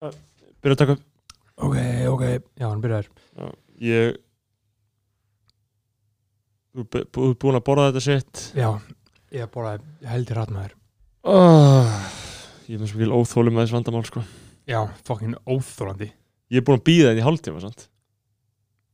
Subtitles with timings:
[0.00, 1.02] Byrja að taka upp.
[1.60, 1.76] Ok,
[2.08, 2.22] ok,
[2.56, 3.08] já, hann byrjar.
[3.36, 3.50] Já,
[3.80, 4.16] Ég
[6.70, 8.68] Þú er bú- búin að borða þetta sitt Já,
[9.34, 10.74] ég borðaði heldur rætmaður
[11.26, 11.90] oh,
[12.68, 14.22] Ég er með svo mikil óþólum með þess vandamál sko.
[14.70, 14.78] Já,
[15.08, 16.10] fokkin óþólandi
[16.50, 17.88] Ég er búin að býða þetta í hálftíma sant?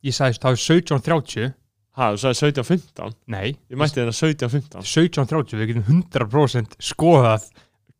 [0.06, 1.52] Ég sagðist, það er 17.30
[1.96, 7.46] Ha, þú sagði 17.15 Nei, Ég mætti þetta 17.15 17.30, við getum 100% skoðað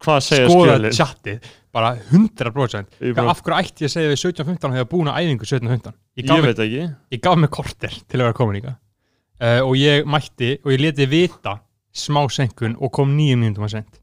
[0.04, 0.96] Hvað segja skoðað skjölin?
[0.96, 5.12] tjattið bara 100% Ég, Hvað, af hverju ætti ég að segja við 17.15 þegar búin
[5.12, 6.88] að æfingu 17.15 ég, ég veit ekki.
[7.14, 10.82] Ég gaf mig korter til að vera komin líka uh, og ég mætti og ég
[10.82, 11.58] leti vita
[11.96, 14.00] smá senkun og kom nýjum mínútum að sent.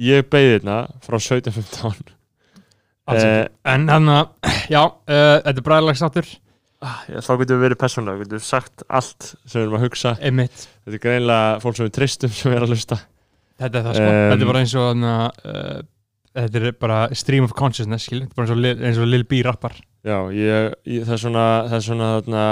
[0.00, 2.12] Ég beigði þetta frá 17.15
[3.10, 4.28] Alls Eh, en hann að,
[4.70, 6.28] já, uh, þetta er bræðlagsáttur
[6.86, 10.12] ah, Þá getum við verið persónulega Getum við sagt allt sem við erum að hugsa.
[10.22, 13.00] Einmitt, Þetta er greinlega fólk sem við treystum sem er að hlusta.
[13.62, 14.12] Þetta er það sko.
[14.12, 15.74] Þetta er bara eins og uh,
[16.36, 19.74] þetta er bara stream of consciousness skil, eins og, eins og Lil B rappar.
[20.02, 22.46] Já, ég, ég, það er svona, það er svona þarna,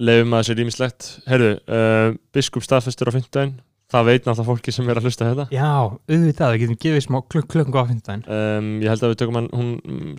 [0.00, 3.58] leifum að sér ímislegt Herðu, uh, biskup staðfestur á fimmtudaginn.
[3.90, 5.44] Það veit náttúrulega fólki sem er að hlusta þetta.
[5.50, 8.22] Já, auðvitað, við getum gefið smá klukk klukk á fimmtudaginn.
[8.30, 9.72] Um, Ég held að við tökum hann, hún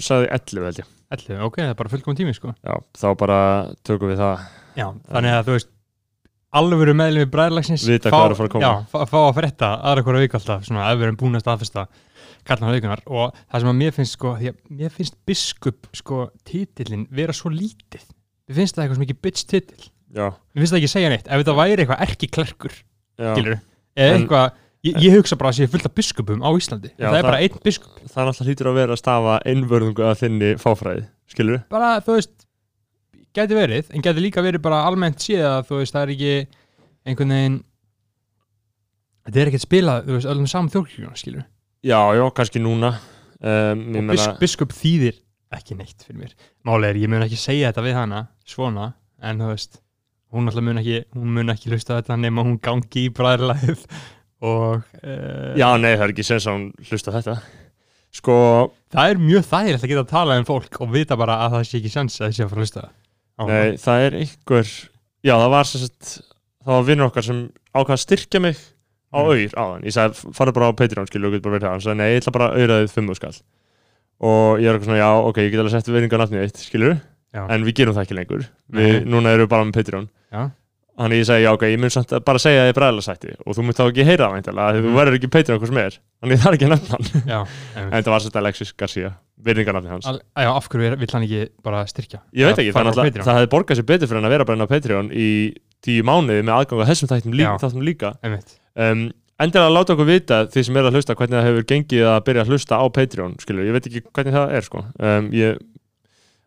[0.04, 0.90] sagði 11 held ég.
[1.16, 2.52] 11, ok, það er bara fullkom tími sko.
[2.68, 3.38] Já, þá bara
[3.88, 4.44] tökum við það.
[4.76, 5.72] Já, þannig að þú veist
[6.52, 8.68] alvöru meðlum við bræðlagsins Vita hvað er að fara að koma.
[8.68, 11.44] Já, fá, fá að frétta aðra hverja vik alltaf svona ef við erum búin að
[11.46, 11.86] staðfesta
[12.52, 16.24] kallan vikunar og það sem að mér finnst sko því að mér finnst biskup sko
[16.48, 18.04] titillin vera svo lítið.
[18.48, 19.86] Mér finnst það eitthvað sem ekki bitch titill.
[20.12, 21.28] Já, mér finnst það ekki segja neitt.
[21.30, 23.32] Ef þetta væri eitthvað erki klerkur já.
[23.32, 23.58] skilur
[23.96, 24.48] eða eitthvað
[24.88, 26.92] ég, ég hugsa bara að sé fullt af biskupum á Íslandi.
[26.98, 27.96] Já, það er bara einn biskup.
[28.04, 32.18] Það er náttúrulega hlýtur að vera að stafa einvörðungu að þinni fáfræði Skilur bara þú
[32.18, 32.46] veist
[33.36, 35.66] gæti verið en gæti líka verið bara almennt séð að
[41.82, 42.94] það Já, já, kannski núna.
[43.42, 45.16] Um, meina, bis, biskup þýðir
[45.52, 46.36] ekki neitt fyrir mér.
[46.68, 49.80] Málega er ég mun ekki segja þetta við hana svona en þú veist
[50.32, 53.82] hún alltaf mun ekki hún mun ekki hlusta þetta nema hún gangi í bræðarlæð
[54.52, 57.36] og uh, Já, nei, það er ekki sens að hún hlusta þetta.
[58.12, 58.36] Sko,
[58.92, 61.68] það er mjög þægilegt að geta að tala um fólk og vita bara að það
[61.68, 62.96] sé ekki sens að það sé að fara að hlusta hana.
[63.50, 64.72] nei, það er einhver
[65.22, 66.12] Já, það var sagt
[66.62, 67.40] Það var vinnur okkar sem
[67.74, 68.60] ákvað að styrkja mig
[69.12, 69.28] á Mm.
[69.28, 71.76] auður á hann Ég sagði, farðu bara á Patreon, skilur, og getur bara verið það
[71.76, 73.38] Hann sagði, nei, ég ætla bara að auðraðið fimm skall
[74.22, 76.58] Og ég er eitthvað svona, já, ok, ég get alveg sett veininga á nafnið eitt,
[76.68, 76.98] skilur
[77.32, 77.46] Já.
[77.48, 78.42] En við gerum það ekki lengur
[78.76, 79.06] við.
[79.08, 80.50] Núna erum við bara með Patreon Já.
[81.02, 83.64] Þannig ég segi, já, ok, ég mun samt að bara segja þið bræðilagsætti Og þú
[83.66, 84.98] mun þá ekki heyra það væntanlega Því þú Mm.
[85.00, 87.40] verður ekki Patreon hvað sem er Þannig það er ekki að nefna hann Já,
[87.82, 89.12] En þetta var svolítið Alexis Garcia
[89.42, 92.20] Virðingarnafni hans Al, já, af hverju vill hann ekki bara styrkja?
[92.36, 94.60] Ég veit ekki, þannig að það hefði borgað sér betur fyrir hann að vera bara
[94.60, 95.30] inn á Patreon í
[95.82, 98.12] tíu mánuði með aðgang á þessum þættum líka, líka.
[98.80, 99.10] Um,
[99.42, 102.46] endilega láta okkur vita því sem er að hlusta hvernig það hefur gengið að byrja
[102.46, 104.84] að hlusta á Patreon skilur, ég veit ekki hvernig það er sko.
[105.02, 105.60] Um, ég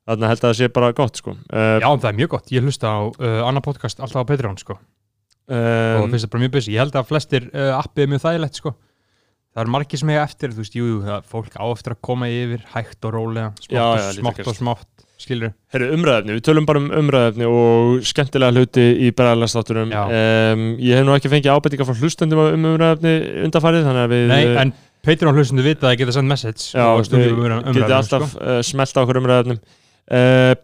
[0.08, 1.36] held að það sé bara gott sko.
[1.50, 4.58] Uh, Já, það er mjög gott, ég hlusta á uh, annar podcast alltaf á Patreon
[4.60, 4.78] sko.
[5.44, 8.24] Og um, finnst það bara mjög busy, ég held að flestir uh, appið er mjög
[8.24, 8.74] þægilegt sko.
[9.54, 12.26] Það er margir sem eiga eftir, þú veist, jú, jú, fólk á eftir að koma
[12.32, 16.44] yfir hægt og rólega smátt, Já, og, já, smátt og smátt skilur, Herru, umræðefni, við
[16.46, 20.02] tölum bara um umræðefni og skemmtilega hluti í bræðalastátturum Já.
[20.04, 23.14] um, ég hef nú ekki fengið ábendingar frá hlustendum um umræðefni
[23.46, 24.74] undarfærið þannig að við nei, en
[25.04, 28.44] Patreon hlustundu vita að geta sendt message Já, við um getið umræðum alltaf sko.
[28.44, 30.54] uh, smelt á okkur umræðefnum uh,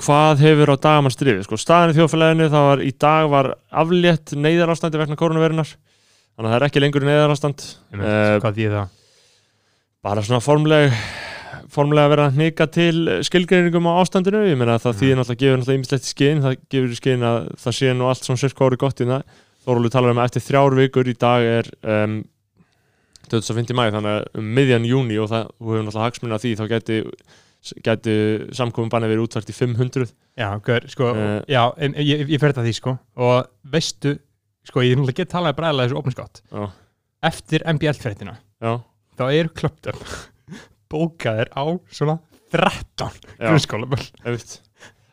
[0.00, 1.42] Hvað hefur á dagamann strífið?
[1.44, 3.48] Sko, staðan í þjóðfélaginu það var í dag var
[3.82, 7.64] aflétt neyðarástandi vegna koronavirunar þannig að það er ekki lengur neyðarástand.
[7.92, 8.94] Eh, hvað því það?
[10.08, 10.96] Bara svona formleg
[11.68, 12.96] formlega að vera að hnika til
[13.26, 15.00] skilgreiningum á ástandinu, ég meina að það Mhm.
[15.00, 18.08] þýðir náttúrulega gefur náttúrulega ýmislegt í skinn, það gefur í skinn að það sé nú
[18.08, 19.22] allt svona sérska orði gott í það
[19.60, 22.24] Þorvaldur talar um að eftir þrjár vikur í dag er um,
[23.30, 26.96] 2050 mæg þannig að um miðjan júni og það hefur náttúrulega hagsmunna því þá geti,
[27.84, 28.14] geti
[28.56, 30.08] samkomum banni verið útvært í 500
[30.40, 31.42] Já, gaur, sko, Eh.
[31.52, 32.98] já, en, ég, ég fer þetta því sko.
[33.20, 34.18] Og veistu,
[34.64, 36.70] sko, ég er náttúrulega get talað bræðilega þessu opninskátt Já.
[37.22, 38.80] eftir MBL-fréttina, Já,
[39.18, 40.00] þá er klöptum
[40.90, 42.18] bókaðir á svona
[42.54, 44.04] 13 já, grunnskólaböll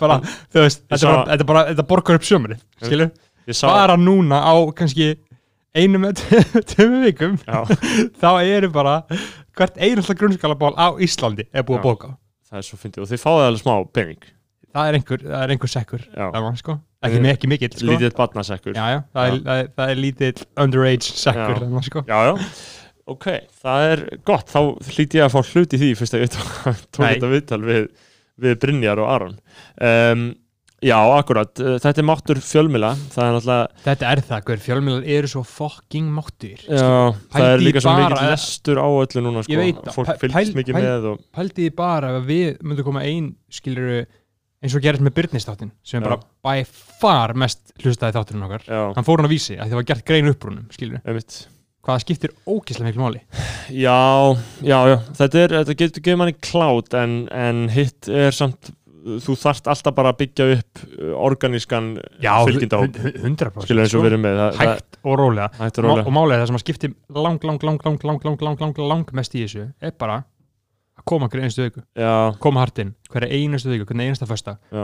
[0.02, 0.20] bara,
[0.54, 2.62] þú veist, þetta, borgar upp sömurinn,
[3.50, 5.16] sá, bara núna á kannski
[5.78, 6.22] einu með
[6.74, 7.38] tömmu vikum
[8.22, 9.02] þá eru bara
[9.58, 12.16] hvert einasta grunnskólaból á Íslandi er búið að bóka
[12.48, 13.04] það er svo fyndið.
[13.04, 14.28] Og þið fáið alveg smá pening.
[14.78, 16.26] Það er einhver, það er einhver sekkur Já.
[16.36, 16.76] þarna, sko.
[17.08, 17.88] ekki, ekki mikill sko.
[17.90, 18.76] Lítið barnasekkur.
[18.78, 21.86] Já, já, það, Er, það, er, það lítill underage sekkur Já.
[21.88, 22.04] sko.
[22.08, 22.34] Já, já,
[23.14, 23.30] ok,
[23.62, 24.60] það er gott, þá
[24.94, 26.52] hlýti ég að fá hluti því fyrst að ég tók
[26.98, 27.88] þetta viðtal við,
[28.44, 29.40] við Brynjar og Aron.
[29.80, 30.28] Um,
[30.78, 35.08] Já, akkurat, Uh, þetta er máttur fjölmila það er náttúrulega, þetta er það, hver fjölmiðlar
[35.16, 39.42] eru svo fucking máttur já, það er Pældi líka svo mikið lestur á öllu núna
[39.42, 39.96] sko, Ég veit það.
[39.96, 44.86] fólk fylgst mikið með og, pældiði bara ef við myndum koma ein skilur eins og
[44.86, 46.62] gerist með Byrnistáttin sem er bara by
[47.02, 48.70] far mest hlustaði þátturinn okkar.
[48.70, 49.74] Já, hann fór hann að vísi að
[51.88, 53.22] það var gert grein upprúnum skilur einmitt hvað skiptir ógeðslega miklu máli?
[53.72, 58.72] Já, já, já, þetta er, þetta getur gefið manni klátt en, en hitt er samt,
[59.24, 64.04] þú þarft alltaf bara að byggja upp uh, organískan 100% skilur eins og sko.
[64.04, 65.50] við erum með, það, hægt og rólega.
[65.62, 66.08] hægt og rólega.
[66.12, 69.16] og er það sem að skipti lang, lang, lang, lang, lang, lang, lang, lang, lang
[69.22, 70.20] mest í þessu er bara
[70.98, 71.86] að koma hverju einustu viku.
[71.96, 72.14] Já,
[72.44, 74.28] koma hartinn, hverja einustu viku, hvernig einasta
[74.74, 74.84] já,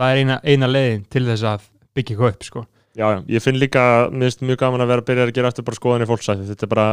[0.00, 2.66] það er eina, eina leiðin til þess að byggja eitthvað upp sko.
[2.98, 5.52] Já, já, ég finn líka, mér finnst mjög gaman að vera að byrja að gera
[5.52, 6.86] eftir bara skoðanir fólksætti, þetta er bara,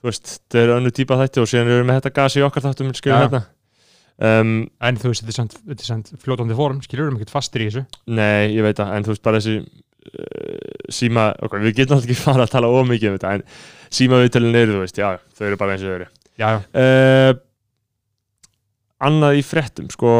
[0.00, 2.44] þú veist, þetta er önnu típa þætti og síðan erum við með þetta gas í
[2.46, 3.24] okkar þáttum, skilur Já.
[3.26, 3.42] hérna.
[4.24, 4.52] Um,
[4.86, 5.38] en þú veist, þetta er
[5.88, 7.82] samt, þetta fljótandi form, skilur við ekkert fastir í þessu
[8.14, 12.08] nei, ég veit það, en þú veist bara þessi uh, síma, ok, við getum alltaf
[12.08, 15.08] ekki fara að tala of mikið um þetta, en síma viðtölin eru, þú veist, já,
[15.34, 16.08] þau eru bara eins og þau eru.
[16.38, 17.42] já, já, uh,
[19.04, 20.14] annað í fréttum sko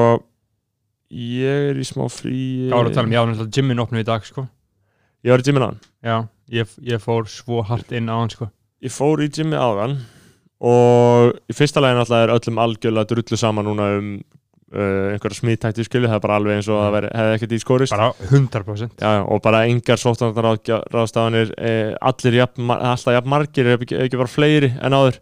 [1.15, 4.27] ég er í smá frí gáður að tala um, já, náttúrulega gymmin opnum í dag,
[4.27, 4.47] sko.
[5.25, 5.81] Ég var í gymmin áðan.
[6.05, 6.17] Já,
[6.59, 8.51] ég, ég fór svo hart inn á hann, sko.
[8.85, 9.99] Ég fór í gymmi áðan
[10.65, 14.09] og í fyrsta lagi náttúrulega er öllum algjörlega drullu saman núna um
[14.75, 17.95] uh, einhverja smittætti skilju, það er bara alveg eins og það hefði ekkert í skorist.
[17.95, 20.59] Bara 100% Já, og bara engar sóttvarnar
[20.93, 25.21] ráðstafanir eh, allir jafn, alltaf jafn margir ekki, ekki bara fleiri en áður.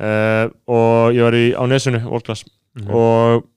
[0.00, 2.46] Eh, og ég var í, á nesunu World Class.
[2.78, 2.92] Mhm.
[2.94, 3.48] og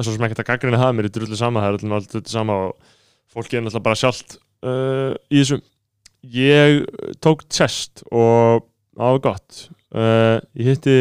[0.00, 2.56] svo sem ekkert að gaggrina það mér er drullu sama, það er allir drullu sama
[2.66, 2.94] og
[3.32, 5.60] fólki er náttúrulega bara sjálft uh, í þessu.
[6.32, 6.82] Ég
[7.24, 8.64] tók test og
[8.96, 9.62] það var gott.
[9.92, 10.96] Uh, ég hitti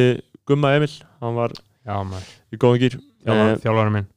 [0.49, 0.91] Gumma Emil
[1.21, 4.07] hann var já, maður, í góðan gýr þjálfar, þjálfarinn minn.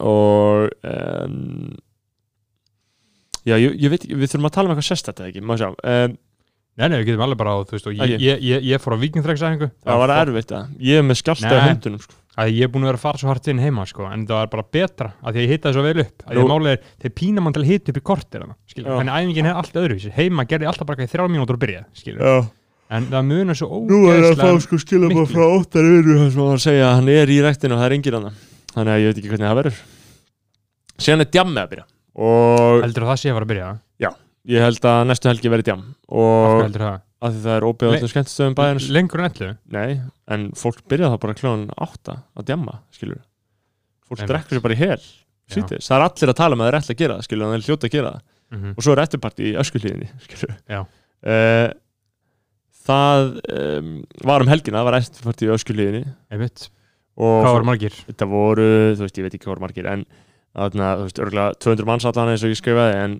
[0.00, 1.74] og um,
[3.44, 5.54] já, ég, ég veit ekki, við þurfum að tala um eitthvað sérstætt eða ekki, má
[5.60, 5.68] sjá.
[5.84, 6.16] Um,
[6.80, 8.24] nei, nei, við getum alveg bara á, þú veist, og ég, Ekki.
[8.24, 11.54] ég, ég, ég fór á vikingþræksæðingu það var erfitt að ég er með skjálta í
[11.54, 11.66] Nei.
[11.68, 12.16] höndunum sko.
[12.34, 14.40] Að ég er búin að vera að fara svo hart inn heima sko, en það
[14.40, 16.80] var bara betra að því að ég hittaði svo vel upp að að málið er,
[17.04, 18.54] þeir pína mann til að hitta upp í kortir Já.
[18.90, 20.12] þannig að æfingin er allt öðruvísi.
[20.16, 22.36] Heima gerði alltaf bara þrjá mínútur að byrja já.
[22.94, 25.30] En það munar svo Nú er það að fá ógeðslega sko skilabóð miklu.
[25.30, 25.88] frá óttar
[26.34, 28.36] var að segja að hann er í ræktinu og það er engin hann
[28.74, 29.80] þannig að ég veit ekki hvernig það verður.
[31.00, 31.86] Síðan er djammið að byrja.
[32.14, 33.80] Og heldur það sé að fara að byrja af
[34.44, 35.00] ég held að
[37.24, 37.30] það?
[37.30, 39.50] að það er óbið á öllum skemmtistöðum bæðins lengur en ellu?
[39.74, 40.00] nei,
[40.36, 43.22] en fólk byrja þá bara kljóðan átta að djamma, skilur
[44.04, 45.00] fólk drekkur sér bara í hel
[45.50, 45.88] síðdegis.
[45.88, 47.66] það er allir að tala með það er ætla að gera það, skilur, það er
[47.68, 48.74] hljóta að gera það Mm -hmm.
[48.76, 50.84] og svo er eftirparti í öskullíðinni skilur Já.
[51.24, 51.70] Eh,
[52.84, 56.04] það um, var um helgina, það var eftirparti í öskullíðinni
[57.16, 57.96] hvað var margir?
[58.08, 60.04] þetta voru, þú veist, ég veit ekki hvað voru margir en
[60.54, 63.16] þarna, þú veist, örgulega 200 manns allan eins og ég skrifaði en,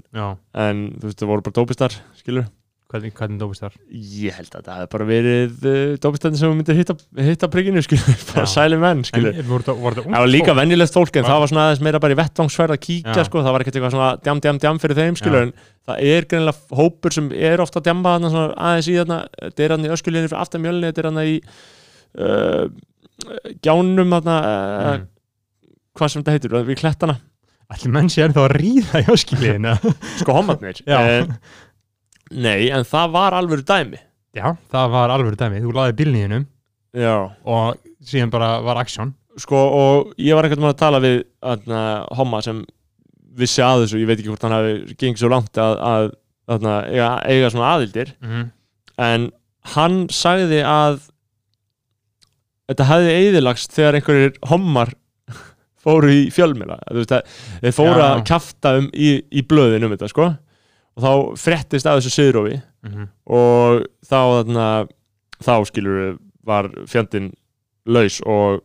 [0.55, 2.47] en þú veist, það voru bara dópistar, skilur
[2.95, 3.75] hvernig, hvernig dópist þar?
[3.91, 6.97] ég held að það hefði bara verið uh, dópistarnir sem myndi hitta,
[7.27, 7.83] hitta prigginu,
[8.31, 11.43] bara sæli menn, en voru það voru það það var líka venjulegt fólk en það
[11.43, 14.11] var svona aðeins meira bara í vettvangsferð að kíkja sko, það var ekkert eitthvað svona
[14.23, 15.55] djam, djam, djam fyrir þeim skilur, en
[15.91, 19.67] það er greinilega hópur sem er ofta að djamba þarna svona aðeins í þarna, þetta
[19.67, 21.37] er hann í öskulinni fyrir aftan mjölni, þetta er hann í
[22.25, 22.65] uh,
[23.65, 25.07] gjánum þarna, uh, mm.
[25.99, 27.21] hvað sem þetta heitir, við klettana.
[27.73, 29.73] Allir menn sé ennþá að ríða í öskiliðina
[30.21, 31.31] sko en,
[32.31, 34.01] nei, en það var alveg dæmi.
[34.35, 36.47] Já, það var alveg dæmi, þú laði bílniðinum
[36.99, 37.77] já, og
[38.07, 39.15] síðan bara var aksjón.
[39.41, 41.81] Sko og ég var ekkert að tala við aðna,
[42.15, 42.65] homma sem
[43.35, 46.11] vissi að þessu, ég veit ekki hvort hann hafi gengið svo langt að, að
[46.55, 48.15] aðna, eiga, eiga svona aðildir.
[48.23, 48.45] -hmm.
[49.03, 49.31] en
[49.75, 51.01] hann sagði að
[52.69, 54.93] þetta hefði eðilagst þegar einhverjir hommar
[55.85, 58.07] fóru í fjölmila þeir fóru Já.
[58.11, 60.31] að kjafta um í, í blöðin um þetta sko
[60.95, 61.13] og þá
[61.45, 63.07] frettist að þessu siðrófi Mhm.
[63.33, 64.65] og þá þarna,
[65.41, 67.31] þá skilur var fjandinn
[67.89, 68.61] laus og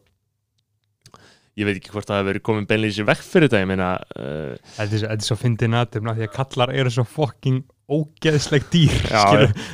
[1.59, 3.88] ég veit ekki hvort það hefur verið komin beinlýs í vekk fyrir þetta, ég meina
[4.15, 8.93] uh, þetta er, svo- er fyndið natum því að kallar eru svo fucking ógeðsleg dýr
[9.09, 9.24] Já,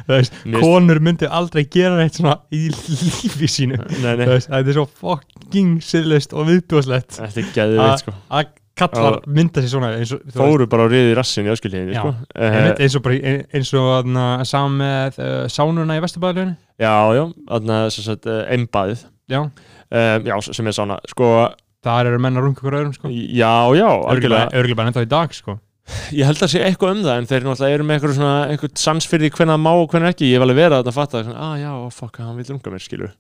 [0.07, 3.75] veist, konur myndi aldrei gera neitt svona í lífi sínu.
[3.99, 7.17] Nei, nei, veist, þetta er svo fucking siðlist og viðbjóðslegt.
[7.19, 8.13] Þetta er geðveit sko
[8.75, 12.01] að kallar mynda sér svona og, fóru bara á riði rassin í öskulíðinni Já.
[12.03, 12.13] sko.
[12.35, 14.09] uh, eins og bara í- eins og
[14.47, 17.23] saman með uh, sánuna í Vesturbæðalöginni já, já,
[17.95, 18.27] sem sagt
[19.39, 21.29] uh, já, sem er sána sko,
[21.85, 23.11] þar eru menn að runga okkur öðrum sko.
[23.13, 25.57] já, já, örgulega bara ennþá í dag sko.
[26.17, 28.79] ég held að sé eitthvað um það en þeir náttúrulega eru með eitthvað svona eitthvað
[28.81, 30.29] sansfyrði hvernig það má og hvernig ekki.
[30.31, 32.81] Ég alveg verið að þetta fatta svona, ah já, oh, fuck, hann vil runga mér,
[32.81, 33.11] skilur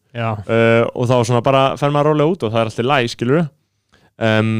[0.49, 3.43] uh, og þá svona bara fer maður rólega út og það er alltaf læg, skilur
[4.17, 4.55] um,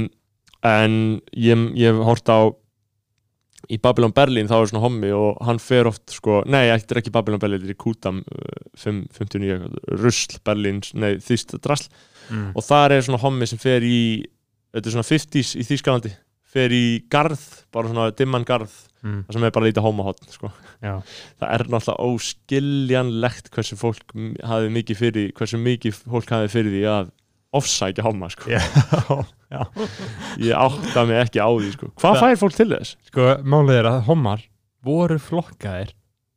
[0.66, 0.96] en
[1.38, 2.40] ég, ég hef hort á
[3.72, 7.00] í Babylon Berlin þá er svona hommi og hann fer oft sko, nei, þetta er
[7.02, 11.88] ekki Babylon Berlin, þetta er í Kútam uh, 5, 59, Rusl Berlin, nei, þýst drasl
[12.30, 12.52] mm.
[12.54, 13.98] og þar er svona hommi sem fer í
[14.76, 16.14] þetta er svona 50s í Þýskalandi
[16.56, 17.42] fer í garð,
[17.74, 19.20] bara svona dimman garð Mm.
[19.28, 20.50] það sem er bara lítið homahotn sko.
[20.82, 20.94] Já,
[21.38, 26.74] það er náttúrulega óskiljanlegt hversu fólk m- hafi mikið fyrir hversu mikið fólk hafi fyrir
[26.74, 27.12] því að
[27.60, 28.50] ofsækja homa sko.
[28.52, 28.60] já,
[29.56, 29.62] já
[30.42, 31.92] ég átta mig ekki á því sko.
[31.96, 32.96] hvað Það- fær fólk til þess?
[33.12, 34.44] Sko, málið er að homar
[34.86, 35.94] voru flokkaðir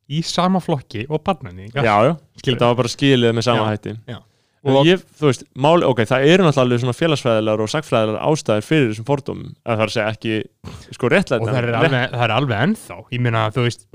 [0.09, 2.55] í sama flokki og barnanýðingar já, já, Skilur.
[2.57, 4.17] þetta var bara skilið með sama Já, hætti já.
[4.65, 8.89] og ég, þú veist, mál, ok, það eru náttúrulega svona félagsfræðilegar og sagfræðilegar ástæður fyrir
[8.89, 12.25] þessum fordómum, en það er að segja ekki sko réttlætt og það er, alveg, það
[12.25, 13.85] er alveg ennþá ég meina að þú veist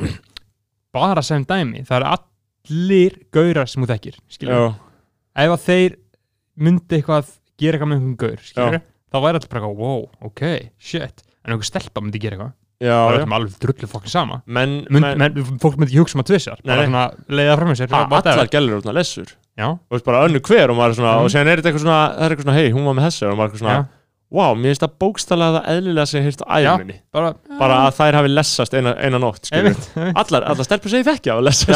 [0.95, 4.55] bara sem dæmi, það eru allir gaurar sem þú þekkir skilur.
[4.55, 4.71] já,
[5.45, 5.99] ef að þeir
[6.59, 7.31] myndi eitthvað
[7.61, 8.81] gera eitthvað með einhvern gaur skilur,
[9.15, 10.43] þá væri allir bara eitthvað, wow, ok,
[10.79, 11.25] shit.
[11.45, 12.53] En einhver stelpa myndi gera eitthvað.
[12.85, 14.37] Já, það er öllum alveg drullu fokkin sama.
[14.51, 16.89] Menn, Mynd, menn menn, fólk myndi ekki hugsa um að tvissar Nei, bara nei.
[16.91, 18.33] svona leiða fram með sér a- whatever.
[18.35, 19.31] allar gælur eru svona lessur.
[19.57, 21.85] Já, og veist bara önnu hver og maður er svona, og séðan er þetta eitthvað
[21.85, 23.77] svona það er eitthvað svona, hei, hún var með þessu og maður er eitthvað svona,
[23.79, 23.87] já,
[24.35, 27.99] wow, mér finnst það bókstælega það eðlilega sem ég heyrst á æðminni bara, bara að
[27.99, 31.71] þær hafi lessast eina, eina nótt allar, allar stelpur sem ég þekki að lessast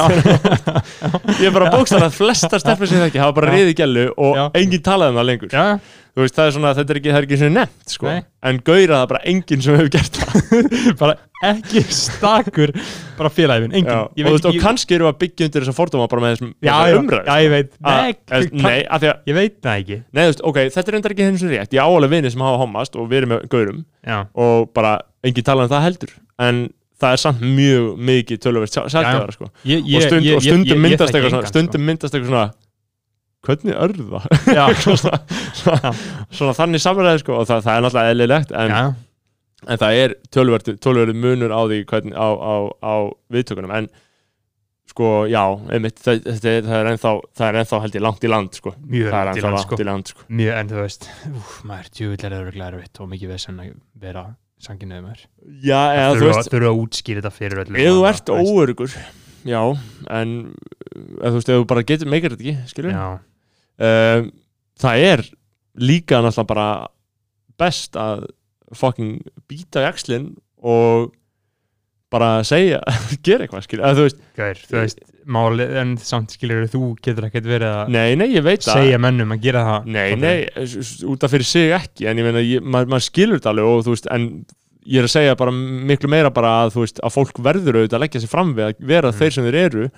[1.42, 4.40] ég er bara bókstælega að flestar stelpur sem ég þekki hafa bara riðið gælu og
[4.58, 5.54] enginn talaði um það lengur.
[5.54, 5.78] Já, já,
[6.18, 8.06] þú veist, það er svona, þetta er ekki, það er ekki svona nefnt sko.
[8.10, 8.22] Nei.
[8.50, 10.68] en gauðra það bara enginn sem hefur gert það.
[11.02, 11.14] Bara
[11.48, 12.72] ekki stakur
[13.18, 13.98] bara félagin, engin Já.
[14.04, 16.72] og, þú veist, og kannski eru að byggja undir þessa fordóma bara með þessum já,
[16.90, 17.70] já, umræðu já, ég veit.
[17.78, 19.98] Að- nei, kann- nei, af því að ég veit það ekki.
[20.10, 21.76] Nei, þú veist, ok, þetta er reyndar ekki henni sem rétt.
[21.78, 25.46] Ég á alveg vini sem hafa hommast og verið með gaurum já, og bara engin
[25.46, 26.14] tala um það heldur.
[26.42, 26.64] En
[26.98, 29.50] það er samt mjög mikið töluvert sælgæðara sko.
[29.64, 31.86] ég, og, stund, ég, og stundum ég, ég, myndast ég eitthvað þekki svona, engan, stundum
[31.86, 32.48] myndast eitthvað svona
[33.46, 34.22] hvernig örða
[34.82, 35.20] svona,
[35.56, 35.92] svona,
[36.30, 38.74] svona þannig samræði sko, og það, það er náttúrulega eðlilegt en,
[39.66, 42.94] en það er töluvert munur á því hvernig, á, á, á
[43.34, 43.90] viðtökunum en
[44.88, 45.42] sko, já,
[45.74, 48.58] einmitt það, það, er, það er ennþá það er ennþá held ég langt í land
[48.58, 48.72] sko.
[48.80, 49.78] mjög er langt í land sko.
[49.78, 50.26] í land sko.
[50.40, 54.24] mjög, en þú veist, úf, maður djúvillega öruglega erfitt og mikið vesen að vera
[54.64, 55.24] sanginuð maður.
[55.62, 58.96] Já, eða þú veist þurfa að útskýra þetta fyrir öllum ef þú ert óörugur
[59.48, 59.60] já,
[60.18, 60.32] en
[60.88, 63.06] eða, þú veist, ef þú bara getur meikar þetta ekki skilur já,
[63.78, 64.30] um,
[64.78, 65.22] það er
[65.78, 66.68] líka náttúrulega bara
[67.58, 68.26] best að
[68.76, 71.12] fucking býta í axlinn og
[72.12, 72.80] bara segja,
[73.26, 77.26] gera eitthvað skilur, eða þú veist, gaur, þú veist máli, en samt skilur þú getur
[77.28, 78.28] ekkert verið að nei, nei,
[78.64, 79.90] segja mennum að gera það.
[79.92, 80.38] Nei, nei,
[81.12, 83.92] út af fyrir sig ekki en ég meina, maður maður skilur þetta alveg og þú
[83.92, 84.24] veist, en
[84.88, 87.98] ég er að segja bara miklu meira bara að þú veist, að fólk verður auðvitað
[87.98, 89.18] að leggja sér fram við að vera Mm.
[89.20, 89.88] þeir sem þeir eru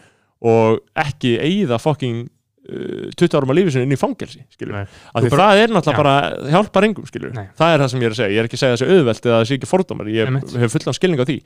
[0.51, 2.31] og ekki eigða fucking uh,
[2.69, 4.85] 20 árum að lífi sinni inn í fangelsi Nei.
[5.15, 6.03] bara- það er náttúrulega Já.
[6.03, 7.47] bara hjálpar engum Nei.
[7.57, 9.29] það er það sem ég er að segja ég er ekki að segja þessi auðvelt
[9.31, 10.53] eða þessi ekki fordómar ég Einmitt.
[10.61, 11.39] hef fullan skilning á því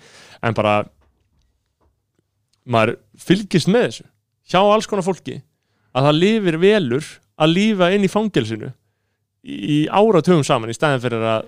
[0.43, 0.75] en bara
[2.67, 4.07] maður fylgist með þessu
[4.51, 5.39] hjá alls konar fólki
[5.95, 7.05] að það lifir velur
[7.39, 8.73] að lífa inn í fangelsinu
[9.45, 11.47] í, áratugum saman í staðin fyrir að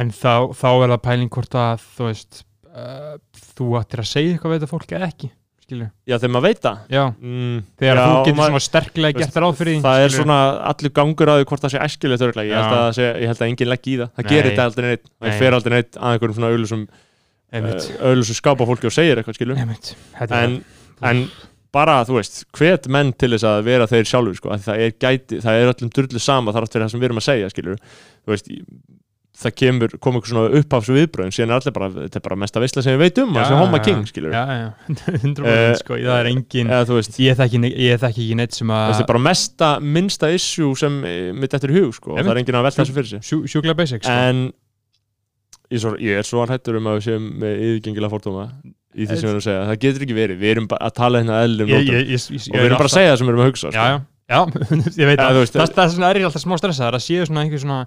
[0.00, 2.42] en þá, þá er það pæling hvort að þú veist
[2.72, 3.16] uh,
[3.58, 5.30] þú ættir að segja eitthvað við þetta fólk eða ekki
[5.72, 6.82] skilur, já þegar maður veit það.
[6.92, 7.02] Já.
[7.18, 10.40] Mm, þegar já, þú getur svona sterklega gert ráð fyrir því, það er svona
[10.72, 12.64] allur gangur á því hvort það sé æskilegt örglega
[13.02, 14.12] ég, held að enginn legg í það.
[14.12, 14.32] Það Nei.
[14.34, 15.38] gerir þetta aldrei neitt það Nei.
[15.40, 16.84] fer aldrei neitt að einhverjum svona auðlusum
[17.52, 17.88] Einmitt.
[18.00, 20.54] auðlusum skápa fólki og segir eitthvað er en,
[21.04, 21.26] en
[21.72, 25.40] bara þú veist hvet menn til þess að vera þeir sjálfur sko, það er gæti,
[25.44, 28.34] það er öllum drullu sama þar fyrir það sem við erum að segja skilur þú
[28.34, 28.50] veist,
[29.42, 32.62] það kemur kom eitthvað svona upphafs viðbröðum síðan er allir bara, þetta er bara mesta
[32.62, 34.66] veistla sem við veitum að Já, sem Homa já, King skilur já, já,
[35.22, 37.62] 100% Eh, sko, það er engin eða veist, ég þekki,
[38.10, 41.80] ekki neitt sem að þetta er bara mesta minnsta issue sem eh, mitt eftir í
[41.80, 44.12] hug sko, það er enginn að velta þessu fyrir sig sjú, sjúklega basic sko.
[44.28, 44.44] en
[45.72, 48.46] ég, svo, ég er svo hættur um að við séum með yfirgengilega fordóma
[48.92, 50.40] í því sem við erum að segja, það getur ekki verið.
[50.42, 51.94] Við erum að tala hérna eðlum nótum.
[51.96, 53.86] og við erum bara að segja það sem við erum að hugsa já, sko.
[53.88, 54.00] já,
[54.32, 54.40] já,
[55.02, 57.78] ég veit að veist, það, það er alltaf smá stressaðar að séu svona einhver svona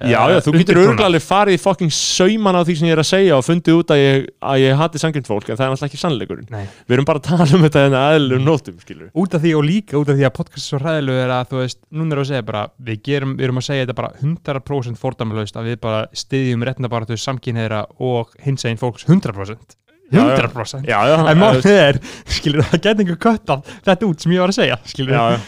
[0.00, 3.06] Já, já, þú getur alveg farið í fucking sauman á því sem ég er að
[3.10, 5.90] segja og fundið út að ég, að ég hati sangrind fólk en það er náttúrulega
[5.92, 6.48] ekki sannleikurinn.
[6.50, 6.62] Nei.
[6.88, 9.10] Við erum bara að tala um þetta en aðlum nótum, skilur.
[9.12, 11.52] út af því og líka út af því að podcast er svo hræðilegu er að
[11.52, 14.10] þú veist, núna er að segja bara við, gerum, við erum að segja þetta bara
[14.24, 19.76] 100% fordæmalaust að við bara styðjum réttindabaratu samkynneira og hins einn fólks 100%
[20.12, 20.34] Já, já.
[20.40, 24.34] 100% Já, já, en málið er, skilur það geti einhver kött af þetta út sem
[24.34, 25.38] ég var að segja skilur já, já,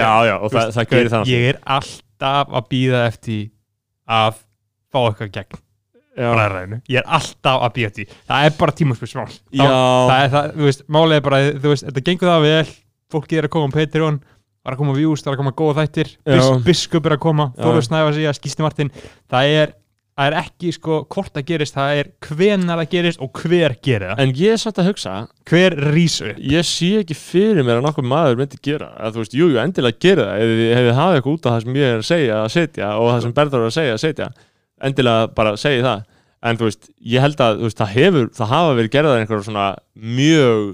[0.00, 1.30] já, já, og það, það gerir það.
[1.34, 3.44] ég er alltaf að býða eftir
[4.08, 4.38] að
[4.88, 5.64] fá eitthvað gegn.
[6.18, 10.48] Bræðræðinu, ég er alltaf að býða eftir það er bara tímaspilsmál já, það er það,
[10.56, 12.72] þú veist, málið er bara þú veist, þetta gengur það vel,
[13.14, 15.52] fólki er að koma á Patreon, það er að koma views, það er að koma
[15.60, 16.10] góða þættir.
[16.66, 17.62] Biskup er að koma, Já.
[17.62, 18.90] Þóru Snæfa sig að skýsti Martin,
[19.30, 19.76] það er
[20.18, 24.10] það er ekki sko hvort það gerist, það er hvenar það gerist og hver gerir
[24.10, 24.22] það.
[24.24, 25.14] En ég er samt að hugsa
[25.48, 29.38] hver rísu Ég sé ekki fyrir mér að nokkuð maður myndi gera að þú veist,
[29.38, 31.94] jú, jú, endilega gera það ef þið hefði hafið eitthvað út af það sem ég
[31.94, 34.28] er að segja að setja og það sem Berður er að segja að setja.
[34.88, 36.04] Endilega bara segja það.
[36.48, 39.70] En þú veist, ég held að veist, það hefur, það hafa verið gerðar einhverjum svona
[40.18, 40.68] mjög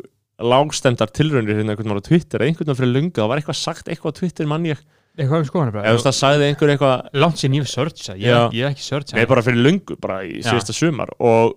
[0.44, 2.44] lágstemdar tilraunir hérna einhvern veginn á Twitter.
[2.44, 4.82] Einhvern veginn fyrir lunga, það var eitthvað sagt eitthvað á Twitter mann ég,
[5.14, 8.16] eitthvað um eða þú veist, skoðanabræð það sagði einhver eitthvað langt sín ég hef searchað,
[8.18, 8.40] ég, Já.
[8.50, 10.48] ég hef ekki searchað Nei, bara fyrir lungu, bara í Já.
[10.50, 11.12] síðasta sumar.
[11.22, 11.54] Og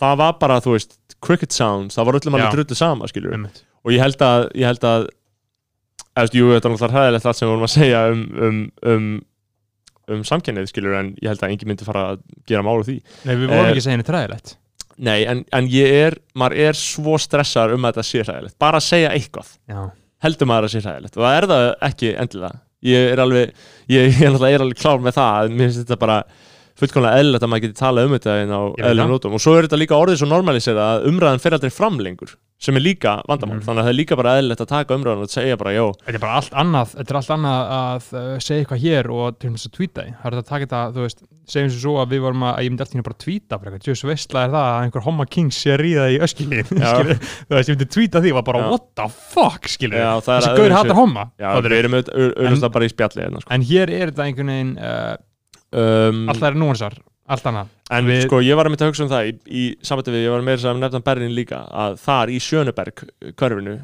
[0.00, 2.54] það var bara, þú veist, cricket sounds, það var öllum alveg Já.
[2.58, 3.62] drullu sama, skilur Einmitt.
[3.84, 7.30] og ég held að, ég held að eða, þú veist, jú, þetta er náttúrulega hræðilegt
[7.30, 8.58] allt sem við vorum að segja um, um,
[8.92, 9.08] um,
[10.14, 12.98] um samkennið, skilur, en ég held að engin myndi fara að gera málu því.
[13.24, 14.54] Nei, við vorum Eh, ekki að segja henni træðilegt
[14.94, 18.78] Nei, en, en ég er, maður er svo stressar um að þetta sé hræðilegt, bara
[18.78, 19.48] að segja eitthvað.
[19.66, 19.80] Já,
[20.22, 21.16] heldur maður að sé hræðilegt.
[21.18, 23.54] Og það er það ekki endilega ég er alveg,
[23.90, 26.18] ég, ég er alveg klár með það en mér finnst þetta bara
[26.80, 29.34] fullkomlega eðlilegt að maður geti talað um þetta inn á Ég veit eðlum nótum.
[29.36, 32.76] Og svo er þetta líka orðið svo normalisera að umræðan fer aldrei fram lengur sem
[32.78, 33.64] er líka vandamál, Mhm.
[33.66, 36.14] þannig að það er líka bara eðlilegt að taka umræðan og segja bara, jó, þetta
[36.14, 39.50] er bara allt annað þetta er allt annað að uh, segja eitthvað hér og til
[39.50, 39.86] þess að því.
[39.94, 42.54] Það er þetta að taka þetta, þú veist, segjum sem svo að við vorum að,
[42.54, 45.74] að ég myndi alltaf bara eitthvað, jöss veistla er það að einhver homma kings sé
[45.74, 46.92] að ríða í öskilin Já.
[47.04, 48.70] þú veist, ég myndi tweeta því og bara, Já.
[48.70, 52.94] what the fuck, skilur já, þessi gaur hattar homma já, við erum auðvitað bara í
[52.94, 53.52] spjalli hérna, sko.
[53.52, 55.16] en hér er þetta einhvern veginn uh,
[55.74, 59.04] um, alltaf er núansar, allt annað En Við- sko, ég var að mynda að hugsa
[59.04, 62.32] um það í, í samvætti við, ég var meira að nefna Berlín líka að þar
[62.32, 63.04] í Sjöneberg
[63.36, 63.74] körfinu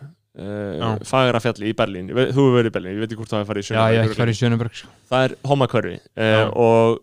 [0.41, 0.87] Já.
[0.87, 3.43] uh, fagra fjalli í veit- þú hefur verið í Berlín ég veit ekki hvort það
[3.43, 4.93] hefur farið í já, ég hef Sjöneberg ekki farið í Sjöneberg sko.
[5.11, 7.01] það er homakörfi uh, og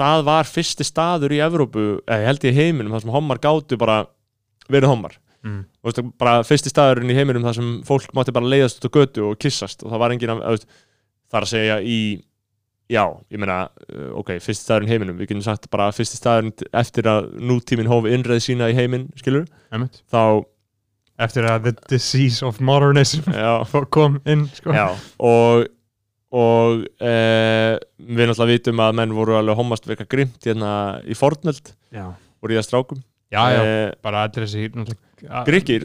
[0.00, 3.98] það var fyrsti staður í Evrópu, ég held ég heiminum þar sem homar gátu bara
[4.70, 5.60] verið homar mm.
[5.84, 9.26] Veist, bara fyrsti staðurinn í heiminum þar sem fólk mátti bara leiðast út á götu
[9.28, 10.64] og kissast og það var engin að,
[11.30, 11.98] það er að segja í
[12.90, 13.58] já, ég meina,
[13.94, 18.14] uh, ok, fyrsti staðurinn heiminum við getum sagt bara fyrsti staðurinn eftir að nútíminn hófi
[18.16, 20.00] innreið sína í heiminn skilur, Einmitt.
[20.10, 20.42] þá
[21.20, 23.60] eftir að the disease of modernism já,
[23.94, 24.74] kom inn sko.
[24.74, 25.68] já og
[26.30, 31.72] og uh, við náttúrulega vitum að menn voru alveg homast veka grimt hérna í fornöld
[31.90, 32.04] já,
[32.38, 33.00] voru í að strákum
[33.34, 33.62] já, já.
[33.62, 34.68] Eh, bara allir þessi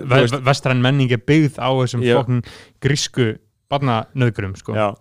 [0.05, 2.15] veist- vestræn menning er byggð á þessum Já.
[2.19, 2.43] fokkin
[2.81, 3.25] grísku
[3.73, 4.73] barnanöðgrum sko.
[4.77, 4.93] já,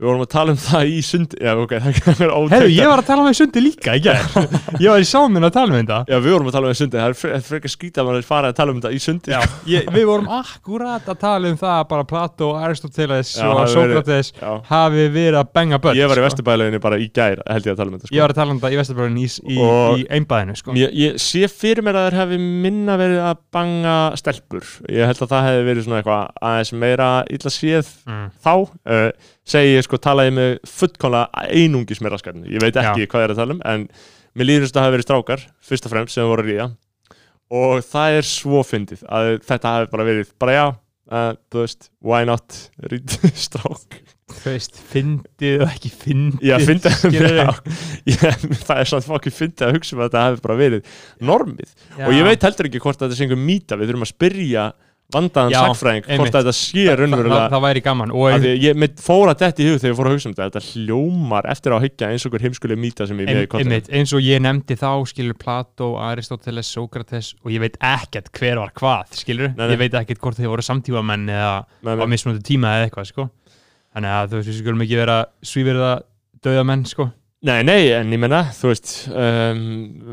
[0.00, 2.52] við vorum að tala um það í sund já, ok, það er ótækt.
[2.54, 4.22] Herru, ég var að tala um því sundi líka í gær.
[4.80, 5.98] Ég var í sáminn að tala um þetta.
[6.08, 8.46] Já, við vorum að tala um sundi, það er fre- frekar skýta að maður fara
[8.50, 11.74] að tala um þetta í sundi Já, ég, við vorum akkurat að tala um það
[11.76, 14.28] að bara Plato, Aristoteles Já, og Sókrates
[14.70, 16.28] hafi verið að benga börn Ég var í sko.
[16.30, 18.14] vesturbæleginni bara í gær, held ég að tala um þetta sko.
[18.16, 20.68] Ég var að tala um þetta í Vesturbjörn í, í, í einbæðinu sko.
[20.80, 22.18] ég, ég sé fyrir mér að þeir
[29.50, 33.32] Ég segi ég sko, talaði með fullkomlega einungis með raskarni Ég veit ekki hvað er
[33.34, 33.88] að tala um en
[34.38, 36.66] mér líður þess að það hefði verið strákar fyrst og fremst sem voru að ríða.
[37.50, 41.90] Og það er svo fyndið að þetta hefði bara verið, bara já uh, þú veist,
[41.98, 42.60] why not
[42.92, 43.98] ríð strák?
[44.30, 47.48] Þú veist, fyndið og ekki fyndið Já, fyndið já,
[48.12, 50.94] ég, Það er svona fokkið fyndið að hugsa um að þetta hefði bara verið
[51.32, 51.74] normið.
[51.98, 52.04] Já.
[52.06, 54.68] og ég veit heldur ekki hvort þetta sé einhver mýta við þurfum að spyrja
[55.14, 58.12] vandaðan sagfræðing hvort þetta sé raunverulega það væri gaman.
[58.60, 61.48] Ég fór að þetta í hug þegar ég fór að hugsa um þetta þetta hljómar
[61.52, 64.42] eftir að hyggja eins og hver heimskuleg mýta sem ég í kontra eins og ég
[64.44, 69.64] nefndi þá skilur Plato, Aristoteles, Sókrates og ég veit ekkert hver var hvað skilur, Nei,
[69.66, 69.74] nei.
[69.76, 71.54] ég veit ekkert hvort þið voru samtífamenn eða
[71.86, 73.28] Nei, á mismunandi tíma eða eitthvað sko.
[73.94, 75.92] þannig að þú veist, við skulum ekki vera svíverða
[76.44, 77.08] döða menn sko.
[77.40, 79.60] Nei, nei, en ég menna, þú veist um,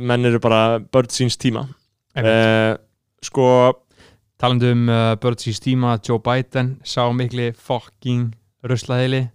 [0.08, 1.66] menn eru bara börn síns tíma.
[2.18, 2.78] Uh,
[3.22, 3.44] Sko
[4.42, 8.32] talandi um uh, börn síns tíma Joe Biden sá mikli fucking
[8.68, 9.28] ruslaðili.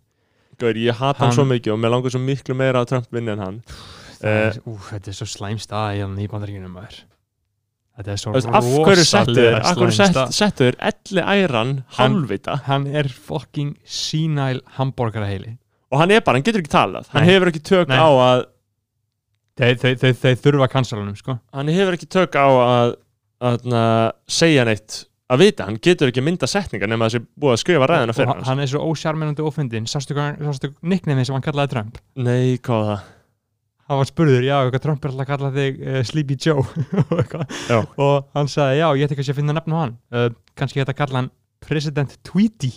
[0.61, 3.09] Gaur, ég hata hann, Hann- svo mikið og mér langar svo miklu meira að Trump
[3.15, 3.63] vinna en hann.
[4.23, 7.01] Uh, þetta er svo slæm stað í hann í bandaríkjunum maður.
[7.99, 10.65] Þetta er svo Þú veist, af hverju settu þeir af hverju slæm sett, stað settu
[10.69, 15.59] þeir elli æran halvvita hann er fucking sínæl hambúrgaraheili
[15.93, 17.11] og hann er bara, hann getur ekki talað.
[17.13, 17.35] Hann Nei.
[17.35, 17.99] hefur ekki tök Nei.
[18.01, 18.45] á að
[19.61, 21.35] þeir, þeir, þeir, þeir þurfa kansalanum sko.
[21.53, 22.95] hann hefur ekki tök á að,
[23.43, 25.01] að, að segja neitt
[25.33, 28.31] að vita, hann getur ekki mynda setningar nema þessi búið að skrifa ræðina og fyrir
[28.35, 30.17] hann, hann er svo ósjarmennandi ofindin sástu,
[30.85, 32.01] nicknamið sem hann kallaði Trump?
[32.21, 33.11] Nei, hvað var það?
[33.93, 36.63] hann var spurður, já, eitthvað Trump er alltaf að kalla þig uh, Sleepy Joe?
[37.77, 39.97] Og og hann sagði, já, ég ætti kannski að finna nefn á hann.
[40.13, 40.29] Uh,
[40.59, 42.71] kannski ég ætti að kalla hann President Tweety.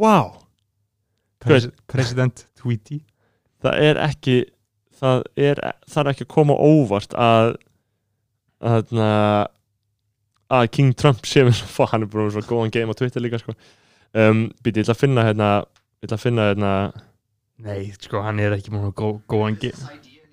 [0.00, 0.16] Vá,
[1.42, 3.02] Pres President Tweety.
[3.60, 4.38] Það er ekki
[5.00, 7.54] það er, það er ekki að koma óvart að
[8.60, 8.92] að,
[10.50, 13.40] að King Trump sé mér svo, hann er bara svo góðan game á Twitter líka
[13.40, 13.54] sko.
[14.14, 16.72] um, býti, ég ætla að finna hérna ég ætla að finna hérna
[17.60, 19.72] nei, sko, hann er ekki múin að gó, góðan, ge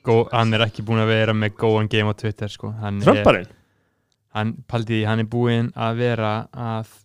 [0.08, 2.72] gó, hann er ekki búin að vera með góðan game á Twitter sko.
[2.82, 3.52] hann, er, Trumparinn
[4.38, 6.96] hann, paldi, hann er búin að vera að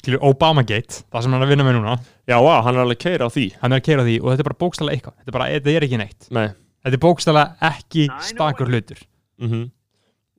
[0.00, 1.94] skilur Obamagate, það sem hann er að vinna með núna.
[2.30, 3.46] Já, vá, hann er alveg keira á því.
[3.60, 5.16] Hann er að keira því og þetta er bara bókstala eitthvað.
[5.18, 6.28] Þetta er, bara, þetta er ekki neitt.
[6.36, 6.46] Nei.
[6.80, 9.04] Þetta er bókstala ekki stakur hlutur.
[9.42, 9.52] Mm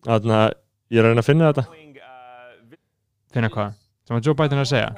[0.06, 0.50] Þannig að
[0.92, 1.66] ég er að reyna að finna þetta.
[3.32, 3.76] Finna hvað,
[4.08, 4.90] sem að Joe Biden er að segja?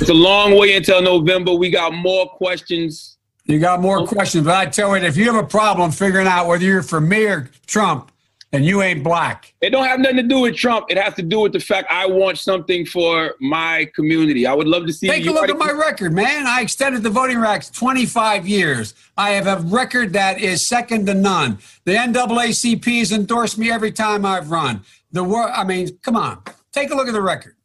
[0.00, 1.54] It's a long way until November.
[1.54, 3.18] We got more questions.
[3.44, 6.46] You got more questions, but I tell you, if you have a problem figuring out
[6.46, 8.11] whether you're for me or Trump,
[8.52, 9.54] and you ain't black.
[9.60, 10.86] It don't have nothing to do with Trump.
[10.90, 14.46] It has to do with the fact I want something for my community.
[14.46, 16.46] I would love to see Take a look at my record, man.
[16.46, 18.94] I extended the voting rights 25 years.
[19.16, 21.58] I have a record that is second to none.
[21.84, 24.82] The NAACP has endorsed me every time I've run.
[25.12, 26.42] The wor- I mean, come on.
[26.72, 27.56] Take a look at the record.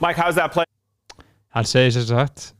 [0.00, 0.64] Mike, how's that play?
[1.54, 2.53] hann segir sér sagt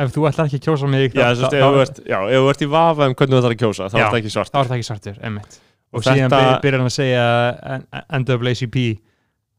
[0.00, 2.40] ef þú ætlar ekki að kjósa mig Já, þess að ef þú ert, já, ef
[2.44, 4.00] þú ert í vafa um hvernig þú ætlar að kjósa þá Já.
[4.00, 5.60] er þetta ekki svart þá er það ekki svartur, og,
[5.98, 7.24] Og síðan þetta- byrjar hann að segja
[8.20, 8.76] NAACP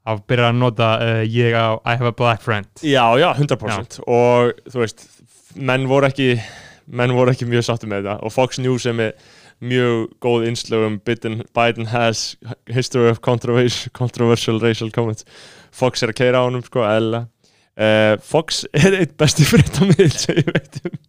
[0.02, 2.68] þá byrjar hann að nota uh, ég á I have a black friend.
[2.82, 5.04] Já, já, 100% og þú veist,
[5.60, 6.32] menn voru ekki
[6.92, 8.16] menn voru ekki mjög sáttu með þetta.
[8.26, 9.28] Og Fox News er með
[9.62, 12.36] mjög góð innslögum Biden, Biden has
[12.72, 15.28] history of controversial, controversial racial comments.
[15.72, 17.28] Fox er að keira á honum sko, eðla
[17.80, 21.00] uh, Fox er eitt besti fréttamiðl sem ég veit um.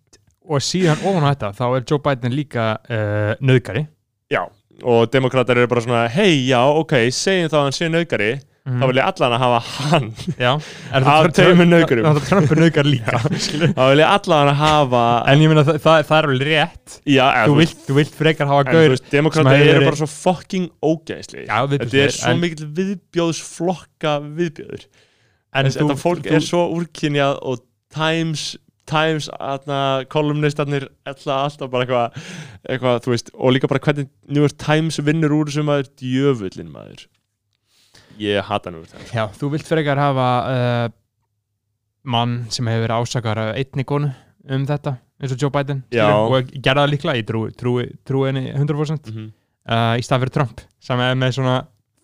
[0.53, 3.87] Og síðan ofan á þetta þá er Joe Biden líka uh, nöðgari
[4.33, 4.43] Já,
[4.83, 8.85] og demokrater eru bara svona hei, já, ok, segjum þá að hann sé nöðgari þá
[8.87, 10.05] vil ég allan að hafa hann.
[10.39, 10.51] Já,
[10.95, 12.05] er Af nauðgurum.
[12.07, 13.19] það Trump er nöðgar líka.
[13.79, 15.01] Þá vil ég allan að hafa
[15.33, 16.97] en ég meina það, það, það er alveg rétt.
[17.11, 22.03] Já, þú vilt, þú vilt frekar hafa gaur demokrater eru bara svo fucking ógæðsli Þetta
[22.05, 24.87] er svo mikill viðbjóðsflokka viðbjóður
[25.55, 27.63] en Þessi- Þetta fólk er svo úrkynjað og
[27.93, 28.57] Times,
[28.89, 32.23] Times aðna, kolumnistarnir alltaf, alltaf bara eitthvað
[32.73, 36.71] eitthva, þú veist, og líka bara hvernig New York Times vinnur úr þessum maður djöfullin
[36.73, 37.07] maður.
[38.21, 39.13] Ég hata New York Times.
[39.13, 40.89] Já, þú vilt frekar hafa uh,
[42.05, 44.11] mann sem hefur verið ásakar af einni konu
[44.51, 45.85] um þetta eins og Joe Biden.
[46.27, 49.29] Og gerða það líklega, ég trúi, trúi, trúi henni 100% Mhm.
[49.69, 51.57] uh, í stað fyrir Trump sem er með svona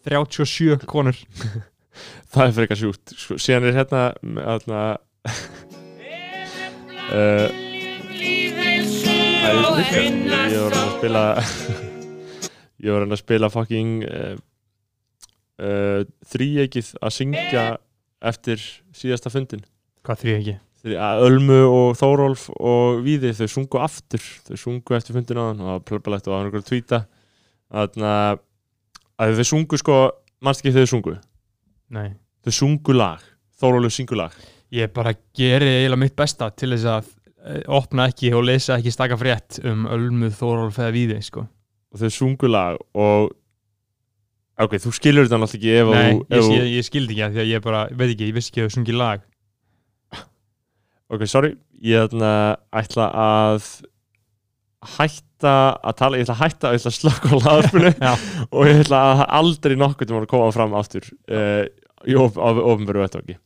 [0.07, 1.17] 37 konur
[2.29, 4.03] Það er fyrir eitthvað sjúkt sko, Síðan er hérna
[4.55, 4.83] aðna,
[7.09, 7.49] uh,
[9.39, 10.05] Það er líka
[10.53, 11.25] Ég var að spila
[12.79, 14.37] Ég var að spila fucking uh,
[15.63, 16.01] uh,
[16.33, 17.67] þríegið að syngja
[18.19, 18.63] eftir
[18.97, 19.65] síðasta fundin
[20.07, 24.23] hvað þrý ekki Því að Ölmu og Þórólf og Víði þau sungu aftur.
[24.47, 26.69] Þau sungu eftir fundin á hann og það var plöpalegt og það var einhver að
[26.69, 27.01] tvíta
[27.69, 28.45] Þannig
[29.19, 29.97] að þau sungu sko
[30.45, 31.17] mannst ekki þau sungu
[31.95, 32.13] Nei.
[32.45, 33.23] þau sungu lag
[33.59, 34.35] Þórólf syngu lag
[34.75, 38.93] ég bara geri eiginlega mitt besta til þess að uh, opna ekki og lesa ekki
[38.93, 41.47] staka frétt um Ölmuð Þórólf eða Víði sko.
[41.93, 43.31] og þau sungu lag og
[44.59, 47.17] ok, þú skilur þetta náttúrulega ekki ef Nei, þú, ég, ef þú ég, ég skildi
[47.17, 49.25] ekki að því að ég bara, veit ekki, ég vissi ekki að þau sungi lag
[51.09, 52.33] ok, sorry, ég ætla,
[52.77, 53.73] ætla að
[55.39, 58.13] hætta að tala, ég ætla að hætta ég að slökka á laðarpinu Já.
[58.51, 61.65] og ég ætla að aldrei nokkuð til að koma fram aftur uh,
[62.07, 63.37] í of, of, ofnveru vettvangi.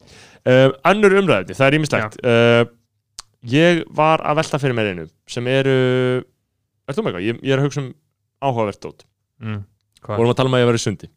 [0.43, 2.63] Uh, önnur umræðni, það er ímislegt uh,
[3.53, 5.77] ég var að velta fyrir mér einu sem eru
[6.23, 7.93] er þú með eitthvað, ég, ég er að hugsa um
[8.43, 9.07] áhugavert dót.
[9.43, 9.63] Mm.
[10.07, 11.13] vorum að tala um að ég var í sundi.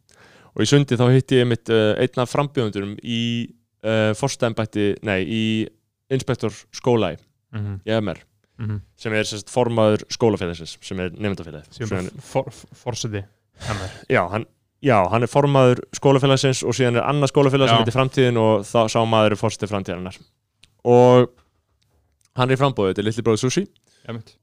[0.56, 3.22] Og í sundi þá hitti ég mitt einn af frambjöðundurum í
[4.18, 5.42] forstæmbætti, nei, í
[6.10, 7.18] inspektor skóla í,
[7.54, 7.76] mm -hmm.
[7.86, 8.22] í MR
[8.58, 8.80] Mm -hmm.
[8.96, 13.24] sem er sérst, formaður skólafélagsins sem er nefndafélagið for, forseti
[14.08, 14.46] já, hann,
[14.82, 18.88] já, hann er formaður skólafélagsins og síðan er annað skólafélag sem heitir framtíðin og þá
[18.88, 20.16] sá maður er fórstið framtíðarinnar.
[20.84, 21.30] Og
[22.36, 23.66] hann er í frambóðið til Litli bróður Sushi.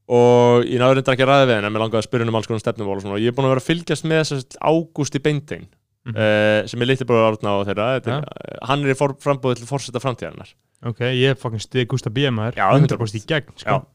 [0.08, 2.36] Og ég náður reyndar ekki að ræða við henn en mér langaði að spyrja um
[2.36, 5.20] alls konar stefnumál og, og ég er búin að vera að fylgjast með sérst, Ágústi
[5.24, 5.68] Beintein
[6.04, 6.18] Mhm.
[6.20, 7.86] uh, sem er Litli bróður Árna og þeirra.
[7.96, 10.50] Þetta er, uh, hann er frambóðið til fórseta framtíðarinnar.
[10.84, 12.28] Ok, ég er fucking stið Gustaf B.
[12.28, 13.86] maður Já, 100% í gegn sko.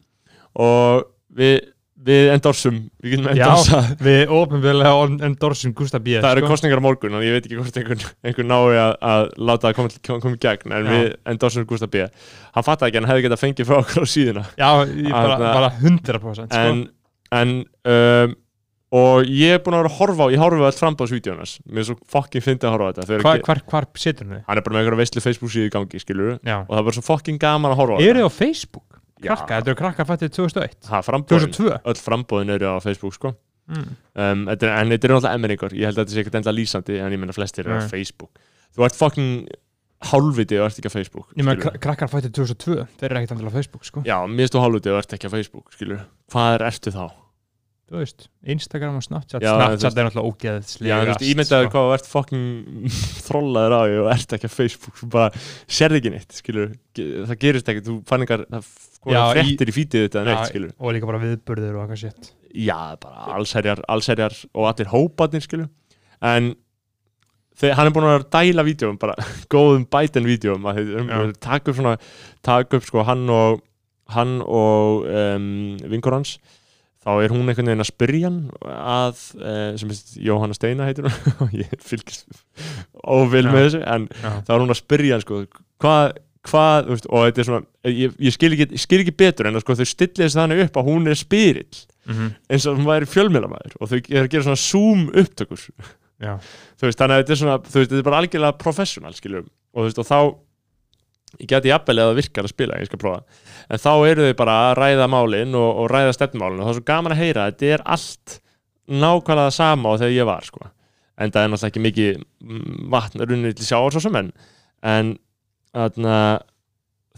[0.55, 0.63] Já.
[0.65, 1.05] og
[1.39, 1.59] við,
[2.09, 6.17] við endorsum við getum Já, endorsa við ofinvegulega endorsum Gustaf B.
[6.23, 6.51] það eru sko.
[6.55, 9.79] kostningar á morgun og ég veit ekki hvort einhvern, einhvern nái að, að láta það
[9.79, 10.93] koma, koma í gegn en Já.
[10.95, 14.45] við endorsum Gustaf B hann fattaði ekki hann hefði getað fengið frá okkur á síðuna
[14.55, 14.69] já,
[15.13, 16.63] bara, bara 100% sko.
[16.65, 16.85] en,
[17.39, 17.57] en
[17.93, 18.37] um,
[18.89, 21.83] og ég er búin að vera að horfa á ég horfa á allt frambáðsvídeónas mér
[21.83, 24.45] er svo fucking fyndið að horfa á þetta hvar, hvar, hvar setur hann þið?
[24.47, 26.63] hann er bara með einhverja veistlu Facebook síðu í gangi skilur Já.
[26.63, 28.09] og það er bara svo fucking gaman að horfa á þetta
[29.27, 33.35] krakka, þetta eru krakkar fættið 2001 Ha, frambóðin, 2002 öll frambóðin eru á Facebook sko.
[33.69, 33.89] Mm.
[34.17, 36.55] um, þetta er, en þetta er náttúrulega emmeningar ég held að þetta sé ekkert enda
[36.57, 37.91] lýsandi en ég menna flestir eru á Nei.
[37.93, 38.39] Facebook.
[38.77, 39.49] Þú ert fucking
[40.09, 41.81] hálfviti og ert ekki á Facebook Ég með skilurðu.
[41.83, 44.03] krakkar fættið 2002 Þeir eru ekkert andil á Facebook sko.
[44.07, 46.05] Já, mér stu hálfviti og ert ekki á Facebook skilur.
[46.33, 47.07] Hvað er ertu þá?
[47.89, 49.41] Þú veist, Instagram og Snapchat.
[49.41, 52.43] Já, Snapchat er náttúrulega ógeðslega Já, þú veist, ímyndaður hvað þú ert fucking
[53.27, 57.71] þrollaður á og ert ekki á Facebook þú bara sérði ekki neitt, skilur það gerist
[57.73, 58.45] ekki, þú fann einhver
[59.07, 62.01] Já, já, í- í fítið þetta neitt, Já, skilur Og líka bara viðburður og eitthvað
[62.03, 65.69] sétt Já, bara allsherjar, allsherjar og allir hóparnir, skilur
[66.25, 66.55] en
[67.59, 69.15] þegar hann er búin að dæla vídjóum, bara
[69.55, 71.33] góðum bæten Já.
[71.41, 71.97] taka upp svona
[72.43, 73.61] taka upp sko hann og
[74.15, 76.39] hann og um, vingur hans
[77.05, 81.07] þá er hún einhvern veginn að spyrja hann að, uh, sem veist, Jóhanna Steina heitir
[81.07, 82.27] hún og ég fylgist
[83.05, 83.53] óvil Já.
[83.53, 85.43] með þessu, en Já, þá er hún að spyrja hann sko,
[85.85, 86.17] hvað
[86.49, 89.77] hvað, veist, og þetta er svona ég, ég skil, ekki, ekki betur en að sko
[89.79, 92.29] þau stillir þess þannig upp að hún er spyrill Mhm.
[92.49, 95.61] eins og hún væri fjölmjölamæður og þau er að gera svona zoom upptökur
[96.81, 100.07] veist, þannig að þetta er svona, veist, þetta er bara algjörlega professional, skiljum, og og
[100.09, 100.19] þá
[101.43, 103.21] ég geti jafnvel eða virkar að spila ég skal prófa,
[103.69, 106.79] en þá eru þau bara að ræða málin og, og ræða stefnmálin og það er
[106.81, 108.39] svo gaman að heyra, þetta er allt
[108.89, 110.71] nákvæmlega sama á þegar ég var sko.
[111.19, 114.33] en það er náttúrulega ekki mikið mm, vatn runnið til sjáar svo sem en
[114.83, 115.19] en
[115.77, 116.19] þarna,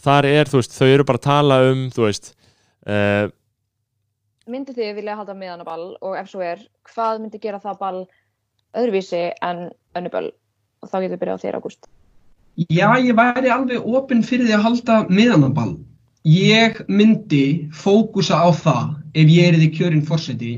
[0.01, 2.33] þar er, þú veist, þau eru bara að tala um, þú veist
[2.87, 3.31] uh,
[4.51, 8.01] myndi þið vilja halda miðanaball og ef svo er, hvað myndi gera það ball
[8.79, 10.31] öðruvísi en önnuball
[10.81, 11.91] og þá getur við byrjað á þér, Ágúst.
[12.71, 15.75] Já, ég væri alveg opinn fyrir því að halda miðanaball.
[16.27, 20.55] Ég myndi fókusa á það, ef ég er í því kjörin fórseti,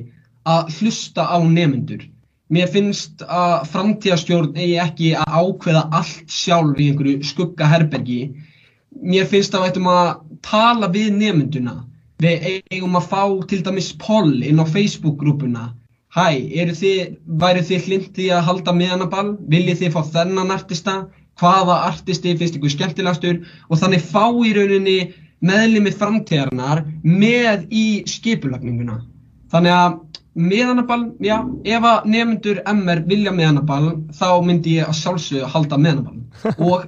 [0.48, 2.06] að hlusta á nemyndur.
[2.52, 8.18] Mér finnst að framtíðastjórn eigi ekki að ákveða allt sjálf í einhverju skuggaherbergi.
[9.00, 10.10] Mér finnst að við ættum að
[10.44, 11.78] tala við nemynduna.
[12.22, 15.70] Við eigum að fá til dæmis poll inn á Facebook-grúpuna.
[16.12, 16.28] Hæ,
[16.76, 19.30] þið, væru þið hlindi að halda miðanaball?
[19.48, 20.96] Viljið þið fá þennan artista?
[21.40, 23.40] Hvaða artisti finnst ykkur skemmtilegastur?
[23.72, 24.98] Og þannig fá í rauninni
[25.40, 29.00] meðlimi framtíðarnar með í skipulagninguna.
[29.52, 29.96] Þannig að
[30.38, 36.20] miðanaball, já, ef að nefnendur MR vilja miðanaball, þá myndi ég að sjálfsögðu halda miðanaball.
[36.72, 36.86] Og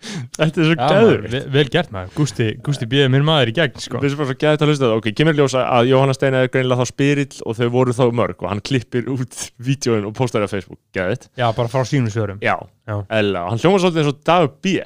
[0.00, 2.12] þetta er svo gæður vel, vel gert maður.
[2.16, 4.00] Gústi, Gústi býði mér maður í gegn sko.
[4.00, 6.52] Við erum bara svo gæðið að hlusta það, ok, kemur ljósa að Jóhanna Steina er
[6.54, 10.46] greinilega þá spyrill og þau voru þá mörg og hann klippir út vídjóin og postar
[10.46, 12.40] það á Facebook, gæðið Já, bara frá sínum svörum.
[12.44, 12.56] Já,
[12.88, 14.80] eða, hann hljóma svolítið eins og Dagur B.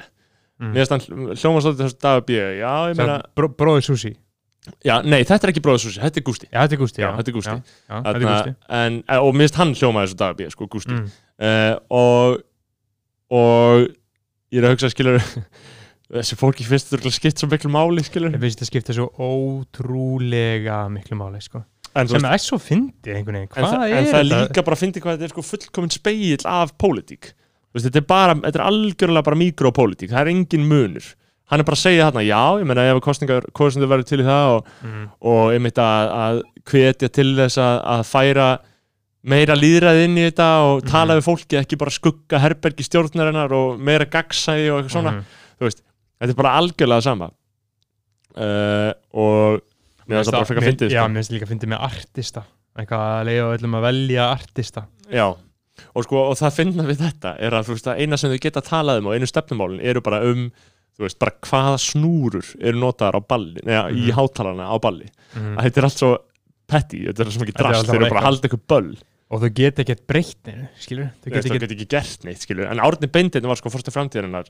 [0.59, 0.75] Mm.
[0.75, 2.43] Mér finnst hann hljóma svolítið eins og Dagur B.
[2.59, 4.15] Já, ég meina, Bró, Bróður Susi
[4.85, 6.47] já, nei, þetta er ekki bróðsúsi, þetta er Gústi.
[6.49, 7.53] Já, þetta er Gústi Já, þetta er Gústi.
[7.53, 8.55] Já, já, þetta er Gústi.
[8.79, 10.95] en, og mér finnst hann hljóma eins og Dagur B, sko, Gústi.
[10.95, 11.07] Mm.
[11.45, 12.43] uh, og
[13.35, 13.85] og
[14.53, 15.21] ég er að hugsa, skilur
[16.15, 20.83] þessi fólki finnst þetta skipt svo miklu máli, skilur Ég finnst þetta skipta svo ótrúlega
[20.93, 21.63] miklu máli sko.
[21.95, 23.51] en, sem er svo fyndið einhvern veginn.
[23.55, 24.39] Hvað er en það er þetta?
[24.45, 27.33] líka bara að fyndi hvað þetta er sko fullkomin speill af pólitík.
[27.75, 31.07] Þetta er bara, þetta er algjörlega bara mikropólitík, það er engin munur
[31.51, 34.25] hann er bara að segja þarna, já, ég meina ef kostningar, kostningar verður til í
[34.25, 35.03] það og, mm.
[35.31, 36.39] og einmitt að, að
[36.71, 38.47] hvetja til þess að, að færa
[39.25, 40.89] meira líðræð inn í þetta og Mhm.
[40.91, 45.23] tala við fólki, ekki bara skugga herbergi stjórnarinnar og meira gagsæði og eitthvað svona, Mhm.
[45.59, 45.81] þú veist
[46.21, 47.29] þetta er bara algjörlega sama
[48.35, 49.61] uh, og
[50.05, 51.09] mér finnst það bara frekar Mér- fyndið Já, sko.
[51.09, 52.43] mér finnst líka fyndið með artista
[52.75, 55.25] eitthvað að leiða öllum að velja artista Já,
[55.95, 58.39] og sko, og það finna við þetta er að, þú veist, að eina sem þau
[58.45, 60.49] geta talað um og einu stefnumálin eru bara um
[60.95, 64.15] þú veist, bara hvaða snúrur eru notaðar á balli, neða, í Mhm.
[64.15, 65.07] hátalarna á balli.
[65.35, 65.57] Mm.
[65.57, 66.11] að þetta er allt svo
[66.67, 68.95] petty, þetta er svo mikið drast, þeir eru bara að halda eitthvað böll.
[69.31, 72.79] Og þau geta ekkert breytt neinu, skilur þau geta ekkert ekki gert neitt, skilur en
[72.79, 74.45] Árni Beinteinn var sko fórstu framtíðarinnar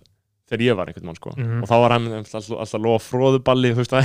[0.46, 1.32] þegar ég var einhvern mann sko.
[1.36, 1.64] Mhm.
[1.64, 3.96] og þá var hann alltaf, alltaf lofa fróðuballi þú veist,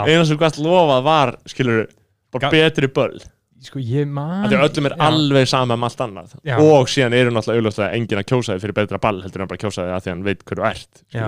[0.00, 1.86] eina sem gast lofað var skilur,
[2.32, 3.20] bara betri böll
[3.64, 5.00] sko ég man Þetta er öllum er já.
[5.06, 6.34] alveg sama um allt annað.
[6.44, 6.56] Já.
[6.60, 9.62] og síðan eru náttúrulega auðvitað enginn að kjósa þig fyrir betra ball heldur en bara
[9.62, 11.24] kjósa þig að því að hann veit hverju ert Já,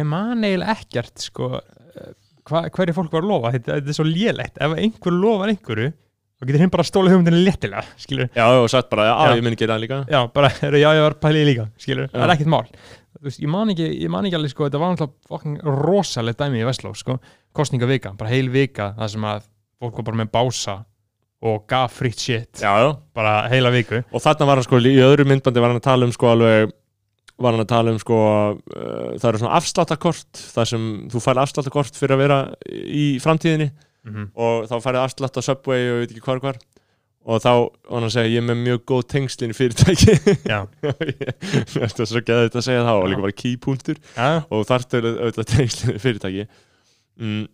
[0.00, 2.14] ég man eiginlega ekkert sko, eh,
[2.48, 3.52] hverju fólk var að lofa.
[3.54, 5.92] Þetta, þetta er svo lélegt, ef einhver lofar einhverju
[6.34, 9.36] þá getur hinn bara stólið hugmyndinu léttilega skilur, Já, og sagt bara, Já.
[9.38, 10.00] ég minn gera það líka.
[10.10, 10.50] Já, bara,
[10.82, 12.64] já, ég var pælið líka skilur, það er ekkert mál.
[13.24, 16.60] Veist, ég man ekki, ég man ekki alveg sko, þetta var náttúrulega fucking rosalegt dæmi
[16.60, 17.20] í Vestló sko,
[17.56, 19.46] kostningavika, bara heil vika það sem að
[19.80, 20.74] fólk var bara með bása
[21.44, 24.00] og gaf fritt shit Já, já, bara heila viku.
[24.12, 26.72] Og þarna var hann sko, í öðru myndbandi var hann að tala um sko alveg
[27.34, 31.40] var hann að tala um sko uh, það eru svona afsláttakort þar sem þú fær
[31.42, 32.38] afsláttakort fyrir að vera
[32.70, 33.72] í framtíðinni.
[34.04, 34.30] Mm -hmm.
[34.36, 36.58] og þá færið afslátt á Subway og veit ekki hvar hvar.
[37.24, 37.52] Og þá
[37.88, 40.16] var hann segja ég er með mjög góð tengslin í fyrirtæki.
[41.72, 44.00] Þetta er svo geðið að segja það og líka bara keypunktur
[44.52, 46.46] og þarftu auðvitað tengslin í fyrirtæki.
[47.16, 47.46] Mm.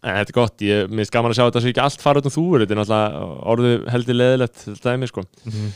[0.00, 2.22] En þetta er gott ég mér finnst gaman að sjá þetta svo ekki allt fara
[2.22, 5.26] út um þú þetta er náttúrulega orðið heldur leðilegt þetta dæmi sko.
[5.44, 5.70] Mm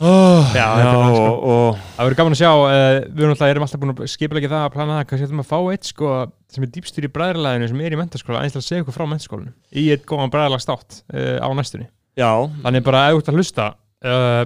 [0.00, 1.24] oh, Já, já, er það, sko.
[1.24, 2.66] og, og Það verður gaman að sjá, uh,
[3.06, 5.50] við erum alltaf, erum alltaf búin að skipilegja það að plana það, kannski ætlum að
[5.52, 6.10] fá eitt sko
[6.52, 9.52] sem er dýpstýr í bræðarlæðinu sem er í mentaskóla, til að segja ykkur frá mentaskólinu
[9.72, 11.88] í eitt góðan bræðarlagstátt uh, á næstunni.
[12.18, 12.30] já,
[12.66, 13.70] Þannig bara ert að hlusta,
[14.04, 14.42] uh,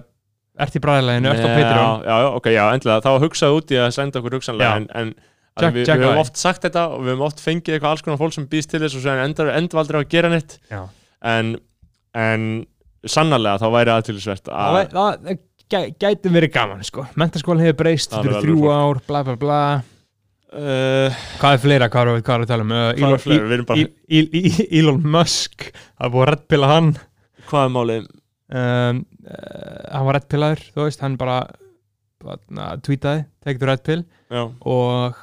[0.61, 2.07] ert í bræðarlæðinu, ert á Patreon,
[5.65, 8.03] Check, við, checka við höfum oft sagt þetta og við höfum oft fengið eitthvað alls
[8.07, 10.83] konar fólk sem býst til þess og segja endar, aldrei að gera neitt Já.
[11.35, 11.55] en,
[12.17, 12.49] en
[13.07, 15.39] sannarlega þá væri aðtilsvert það, að það, það
[15.71, 17.07] gæ- gæti verið gaman sko.
[17.21, 19.61] Mentaskólinn hefur breyst, Það þetta er eru þrjú ár, bla bla bla.
[20.51, 22.75] uh, Hvað er fleira, hvað er, er að tala um?
[22.75, 23.07] Uh, er
[24.81, 26.93] Elon Musk, það er búið að reddpilla hann.
[27.51, 31.39] hvað er málið um, uh, hann var reddpillaður þú veist, hann bara,
[32.85, 35.23] tweetaði, take the red pill já, og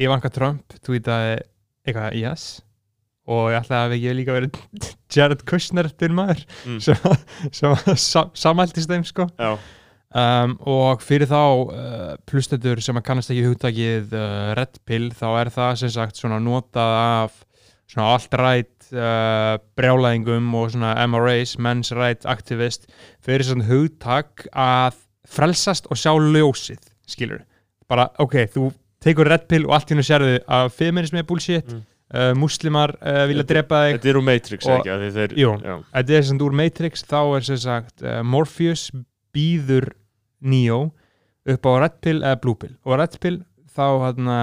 [0.00, 1.38] Ivanka Trump tweetaði
[1.86, 2.46] eitthvað yes.
[3.26, 4.58] Og ég ætlaði að við ekki líka verið
[5.16, 6.78] Jared Kushner til maður Mm.
[6.82, 7.16] sem,
[7.54, 9.26] sem sa, samæltist þeim sko.
[10.16, 15.26] Um, og fyrir þá uh, plustetur sem að kannast ekki hugtakið uh, red pill þá
[15.42, 17.34] er það sem sagt svona notað af
[17.90, 22.86] svona alt-right uh, brjálæðingum og svona MRAs, men's right activist
[23.26, 26.80] fyrir svona hugtak að frelsast og sjá ljósið
[27.10, 27.42] skilur,
[27.90, 28.70] bara ok, þú
[29.06, 31.82] tekur red pill og allt í hennu sérðu að feminismi er bullshit Mm.
[32.14, 33.96] uh, muslimar uh, vilja drepa þig.
[33.96, 35.54] þetta er úr Matrix Og- ekki, þeir, Jú.
[35.94, 38.90] þetta er sem úr Matrix þá er sem sagt uh, Morpheus
[39.34, 39.88] býður
[40.40, 40.92] Neo
[41.46, 42.76] upp á Red Pill eða Blue Pill.
[42.86, 43.40] Og Red Pill
[43.74, 44.38] þá hérna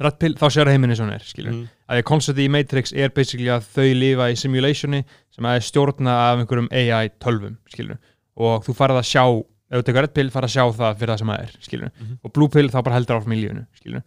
[0.00, 3.12] Red Pill þá sér heiminni svona er skilur mm, að því koncepti í Matrix er
[3.16, 5.00] basically að þau lifa í simulationi
[5.32, 7.96] sem að er stjórna af einhverjum AI tölvum skilur
[8.36, 9.24] og þú farið að sjá
[9.70, 11.90] ef þú tekur Red Pill farið að sjá það fyrir það sem það er skilur
[12.00, 12.18] Mhm.
[12.24, 14.02] og Blue Pill þá bara heldur áfram í lífinu skilur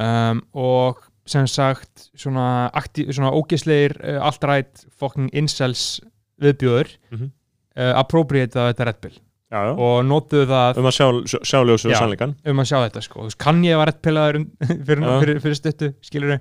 [0.00, 2.70] um, og sem sagt svona,
[3.12, 6.00] svona ógisleir uh, alt-right fucking incels
[6.40, 7.30] viðbjóður Mhm.
[7.76, 9.16] uh, appropriata þetta Red Pill
[9.52, 9.72] já, já.
[9.78, 11.98] og notuðu það um að sjá, sjá, sjá ljósu og Já.
[12.02, 13.20] sannleikan um að sjá þetta sko.
[13.20, 14.40] Þú veist, kann ég var Red Pillaður
[14.86, 15.20] fyrir, Já.
[15.22, 16.34] fyrir, fyrir stuttu skilur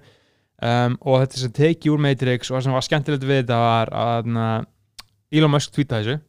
[0.62, 3.91] um, og þetta sem teki úr Matrix og það sem var skemmtilegt við þetta var
[3.93, 4.48] að na,
[5.32, 6.20] Elon Musk tweetaði þessu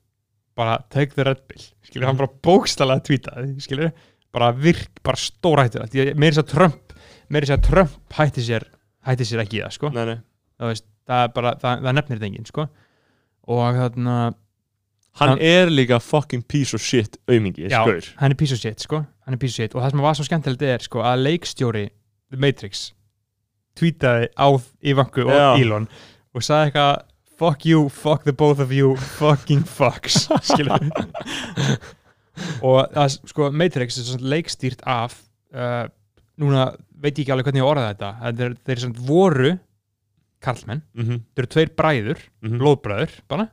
[0.58, 3.92] bara take the Red Pill skilur, hann bara bókstala tweetaði skilur,
[4.34, 5.86] bara virk, bara stórhættur
[6.18, 6.96] meiri þess að Trump
[7.30, 8.66] meiri þess að Trump hætti sér
[9.08, 10.18] hætti sér ekki það sko nei, nei.
[10.58, 12.66] það, veist, það, er bara, það, það nefnir þetta enginn sko
[13.48, 14.18] og þarna
[15.18, 17.80] hann Hann- er líka fucking piece of shit aumingi, Já.
[17.82, 20.04] skaur hann er piece of shit sko hann er piece of shit og það sem
[20.04, 21.86] var svo skemmtilegt er sko að leikstjóri
[22.28, 22.88] The Matrix
[23.78, 24.48] tweetaði á
[24.82, 25.48] Ivanku og Já.
[25.62, 25.88] Elon
[26.34, 26.92] og sagði eitthvað
[27.38, 30.78] fuck you, fuck the both of you fucking fucks skilur
[32.62, 35.16] og það, sko Matrix er svona leikstýrt af
[35.54, 35.86] uh,
[36.38, 38.10] núna veit ég ekki alveg hvernig ég orða þetta
[38.46, 39.52] er, þeir sem voru
[40.44, 41.20] karlmenn, mm -hmm.
[41.34, 42.58] þeir eru tveir bræður Mhm.
[42.62, 43.48] blóðbræður, bara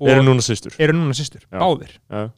[0.00, 1.58] eru núna systur eru núna systur, Já.
[1.60, 2.30] báðir já,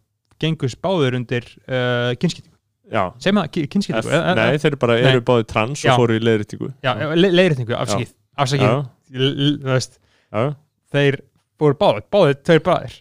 [0.43, 2.57] gengus báður undir uh, kynskiptingu
[2.93, 3.13] já.
[3.19, 5.13] segjum það, ki- F, kynskiptingu nei, þeir eru bara Nei.
[5.13, 5.93] eru báði trans Já.
[5.95, 9.98] og fóru í leiðrýttingu já, le leiðréttingu, afsakið afsakið, veist
[10.92, 11.20] þeir
[11.61, 13.01] fóru báðir, báðir, tveir bræðir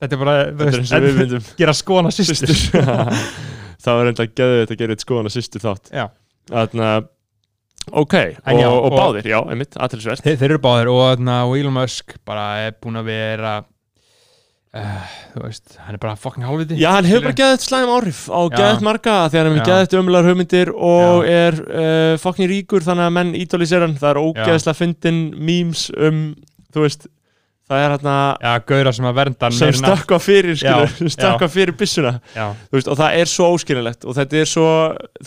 [0.00, 2.56] þetta er bara, þú veist, myndum gera skona systur.
[3.86, 5.90] Það var enda geðið þetta að gera eitt skoðan að systur þátt.
[5.94, 6.04] Já.
[6.50, 6.88] Þarna,
[7.92, 11.22] ok, En og, já, og, og- báðir, já, einmitt, aðtilsvert þeir, þeir eru báðir og,
[11.22, 13.54] og Elon Musk bara er búin að vera
[14.76, 18.20] uh, þú veist, hann er bara fucking hálfviti Já, hann hefur bara geðið slæm áhrif
[18.28, 18.54] á Já.
[18.60, 19.60] geðið marga þegar hann Já.
[19.62, 24.10] hefur geðið umlar hugmyndir og er uh, fokkin ríkur þannig að menn ídólisir hann það
[24.14, 26.22] er ógeðslega fyndin memes um,
[26.76, 27.06] þú veist,
[27.66, 31.74] það er hérna já, gauðra sem að vernda sem stökkva fyrir, skilur, Já, stökkva fyrir
[31.80, 34.68] byssuna já, þú veist, og það er svo óskilinlegt og þetta er svo,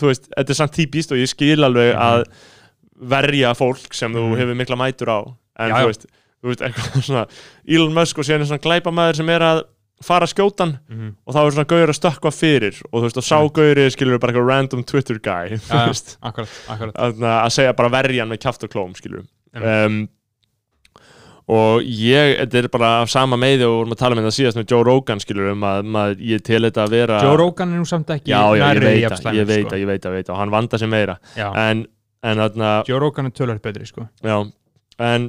[0.00, 2.06] þú veist, þetta er samt típist og ég skil alveg Mhm.
[2.06, 2.24] að
[3.10, 4.38] verja fólk sem þú Mhm.
[4.40, 5.18] hefur mikla mætur á
[5.60, 5.86] en Já, þú já.
[5.90, 6.06] veist,
[6.40, 7.26] þú veist, eitthvað svona
[7.68, 9.62] Elon Musk og síðan er svona glæpamaður sem er að
[10.00, 11.08] fara skjótan mhm.
[11.28, 13.50] og þá er svona gauður að stökkva fyrir og þú veist, og sá Mhm.
[13.58, 18.22] gauri skilur bara eitthvað random Twitter guy veist, akkurat, akkurat að, að segja bara verja
[18.24, 19.90] hann með kjaft og klóm skilur Einmitt.
[19.90, 20.08] um,
[21.50, 24.34] og ég, þetta er bara af sama meði og við vorum að tala með það
[24.36, 27.72] síðast með Joe Rogan skilur um að maður, ég til þetta að vera Joe Rogan
[27.74, 29.72] er nú samt ekki já, já, ég nærri veit slæmur, ég veit sko.
[29.74, 31.84] það, ég veit það, veit það og hann vanda sig meira en,
[32.22, 32.44] en
[32.88, 34.06] Joe Rogan er tölvöld betri sko.
[34.22, 34.36] já
[35.10, 35.28] en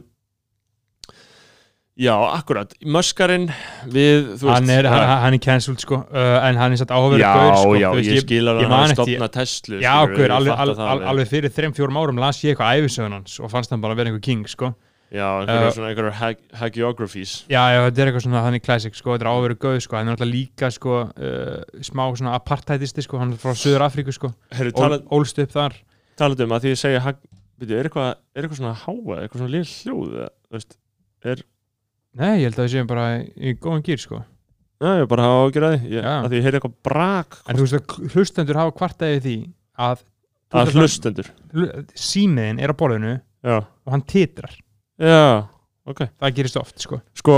[2.02, 3.47] já, akkurat, möskarinn
[3.85, 6.93] við, þú veist hann er, hann, hann er cancelled sko, uh, en hann er satt
[6.93, 9.33] áhugaverið já, gaur sko, já, þú veist, ég skil alveg ég að hann eftir- stopnað
[9.37, 13.37] Tesla Já, ég alveg, alveg, alveg, alveg fyrir 3-4 árum las ég eitthvað æfisögun hans
[13.39, 14.73] og fannst hann bara vera einhver king sko.
[15.12, 17.31] Já, einhverjar Uh, svona einhverjar hag hagiographies.
[17.52, 19.97] Já, já, þetta er eitthvað svona hann er classic sko, þetta er áhugaverið gauð sko,
[19.99, 24.15] hann er alltaf líka sko, uh, smá svona apartheidisti sko, hann er frá Suður Afríku
[24.15, 24.31] sko,
[25.12, 25.75] ólst upp þar.
[26.15, 27.04] Talað um að því ég segja
[27.75, 30.15] er eitthvað, er svona háa, eitthvað svona líl hljóð
[30.47, 30.77] þú veist,
[32.20, 34.22] Nei, ég held að það séum bara í góðan gýr sko.
[34.82, 36.14] Já, ég bara hafa ágjör að ég, Já.
[36.18, 39.36] að því ég heyri eitthvað brak en þú veist að hlustendur hafa kvartaði því
[39.88, 40.06] að
[40.52, 41.32] að hlustendur?
[41.96, 44.56] Símiðin er á borðinu Já, og hann titrar.
[45.02, 45.48] Já,
[45.88, 46.08] ok.
[46.20, 47.00] Það gerist oft sko.
[47.18, 47.38] Sko,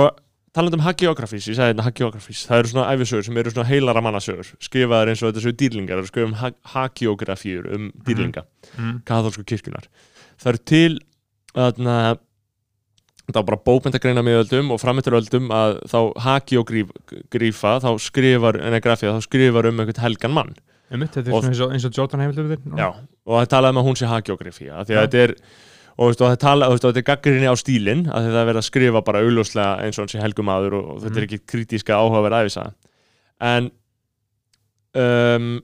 [0.54, 4.04] talandi um hagiografís, ég sagði þetta hagiografís það eru svona æfisögur sem eru svona heilara
[4.06, 8.44] mannasögur skrifaðar eins og þetta séu dýrlingar það eru skrifað um ha hagiografíur um dýrlinga
[8.76, 9.00] mm.
[9.08, 9.88] katholsku kirkjunar
[10.38, 11.00] það eru til
[11.54, 11.98] þarna
[13.32, 19.14] það var bara bókmyndagreina miðöldum og framönturöldum að þá hagiogrífa þá skrifar, en að grafía,
[19.16, 20.54] þá skrifar um einhvern helgan mann
[20.94, 22.90] um þetta er Og- eins og, eins og Jordan heimildur Já,
[23.26, 25.06] og það talaði um að hún sé hagiografía af því að Já.
[25.08, 25.36] þetta er
[25.94, 28.48] og, veist, og það tala, og, og þetta er gaggrinni á stílinn að það er
[28.50, 31.30] verið að skrifa bara augljóslega eins og hann sé helgumadur og, og þetta er Mhm.
[31.30, 32.74] ekki kritíska áhugaverð æfisa
[33.40, 33.72] en
[34.96, 35.62] um,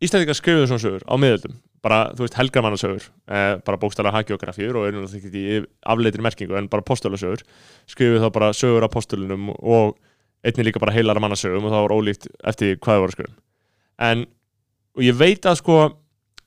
[0.00, 4.88] Íslandingar skrifuðu svona sögur á miðöldum bara, þú veist, helgamannasögur eh, bara bókstæla hagiografíur og
[4.98, 7.44] það ekki í afleitri merkingu en bara postölasögur
[7.90, 9.96] skrifuðu þá bara sögur af postulunum og
[10.44, 13.36] einnig líka bara heilara mannasögum og það var ólíkt eftir hvað það voru skrifum
[14.10, 14.26] en
[14.96, 15.76] og ég veit að sko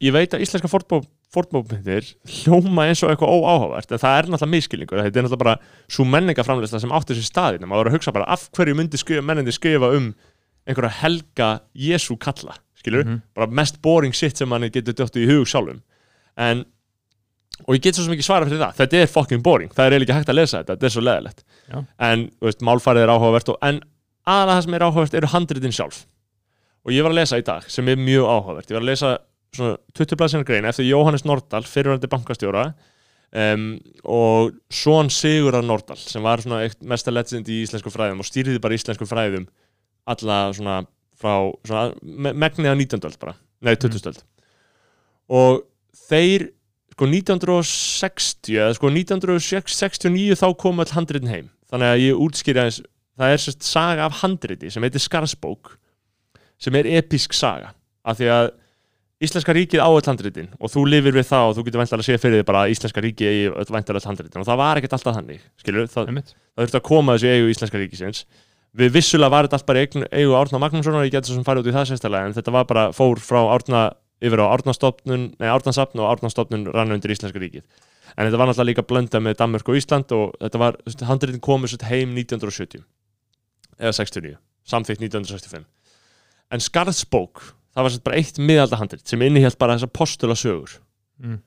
[0.04, 2.04] ég veit að íslenska fornbókmyndir
[2.42, 5.56] hljóma eins og eitthvað óáhugavert en það er náttúrulega miskilningur þetta er náttúrulega bara
[5.88, 9.26] svo menningaframleysla sem átti sér staðin maður voru að hugsa bara af hverju myndi skrifa,
[12.84, 13.22] skilur, Mhm.
[13.36, 15.82] bara mest boring shit sem manni getur döttu í hug sjálfum.
[16.38, 16.66] En
[17.68, 18.76] og ég get svo ekki svara fyrir það.
[18.76, 20.76] Þetta er fucking boring, það er eiginlega ekki hægt að lesa þetta.
[20.76, 21.86] Þetta er svo leðilegt Já.
[22.00, 23.82] en þú veist, málfærið er áhugavert og, en
[24.28, 26.06] aðalega það sem er áhugavert eru handritin sjálf.
[26.86, 28.68] Og ég var að lesa í dag sem er mjög áhugavert.
[28.68, 29.18] Ég var að lesa
[29.54, 32.74] svona 20 blaðsina grein eftir Jóhannes Nordal, fyrirvændi bankastjóra
[33.34, 38.60] um, og Són Sigurðar Nordal sem var svona mesta legend í íslensku fræðum og stýrði
[38.60, 39.46] bara íslensku fræðum
[40.08, 40.86] alla svona
[41.24, 43.08] frá me megnið á 19.
[43.10, 43.38] öld bara.
[43.64, 44.10] Nei, 20.
[44.12, 44.24] öld.
[45.34, 45.64] Og
[46.10, 46.50] þeir
[46.94, 51.48] sko 1960 eða sko 1969 þá kom all handritin heim.
[51.72, 52.82] Þannig að ég útskýri aðeins
[53.18, 55.76] það er sérst saga af handriti sem heitir Skarsbók
[56.62, 57.74] sem er episk saga.
[58.04, 58.52] Af því að
[59.24, 62.08] Íslenska ríkið á öll handritin og þú lifir við það og þú getur væntalega að
[62.10, 64.42] sé fyrir þig bara Íslenska ríkið eigi öll væntalega öll handritin.
[64.42, 67.54] Og það var ekkert alltaf þannig skilur, það, það þurfti að koma þessu í eigu
[67.54, 68.26] Íslenska ríkisins
[68.78, 71.72] við vissulega var þetta allt bara eigu Árna Magnússonar, ég geti svo sem farið út
[71.72, 73.84] í það sérstælega en þetta var bara, fór frá Árna
[74.24, 77.66] yfir á Árnastofnun, nei Árnasafn og Árnastofnun rann undir Íslenska ríkið.
[78.16, 81.70] En þetta var náttúrulega líka blönda með Danmörk og Ísland og þetta var, handritin komu
[81.70, 82.86] svo heim 1970
[83.80, 84.38] eða 69,
[84.70, 85.66] samþykkt 1965
[86.54, 87.42] en Skarðsbók
[87.74, 90.80] það var bara eitt miðaldahandrit sem innihjalt bara þessar postula sögur
[91.24, 91.38] Mm.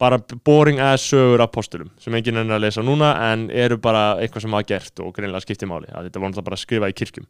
[0.00, 4.18] Bara boring ass sögur af postulum sem enginn er að lesa núna en eru bara
[4.20, 6.90] eitthvað sem var gert og greinlega skipti máli að þetta var náttúrulega bara að skrifa
[6.90, 7.28] í kirkjum.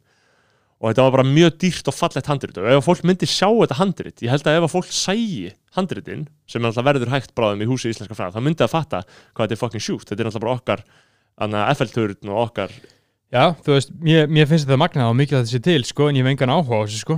[0.77, 2.57] Og þetta var bara mjög dýrt og fallegt handrit.
[2.61, 6.61] Og ef fólk myndi sjá þetta handrit ég held að ef fólk sægi handritin sem
[6.61, 9.57] er alltaf verður hægt bráðum í húsi íslenska fræð þá myndi það fatta hvað þetta
[9.57, 10.11] er fucking sjúkt.
[10.11, 10.85] Þetta er alltaf bara okkar
[11.73, 12.77] FL-turn og okkar
[13.27, 16.05] Já, þú veist, mér, mér finnst þetta magnað og mikið að þetta sé til, sko,
[16.07, 17.17] en ég hef engan áhuga á þessu, sko.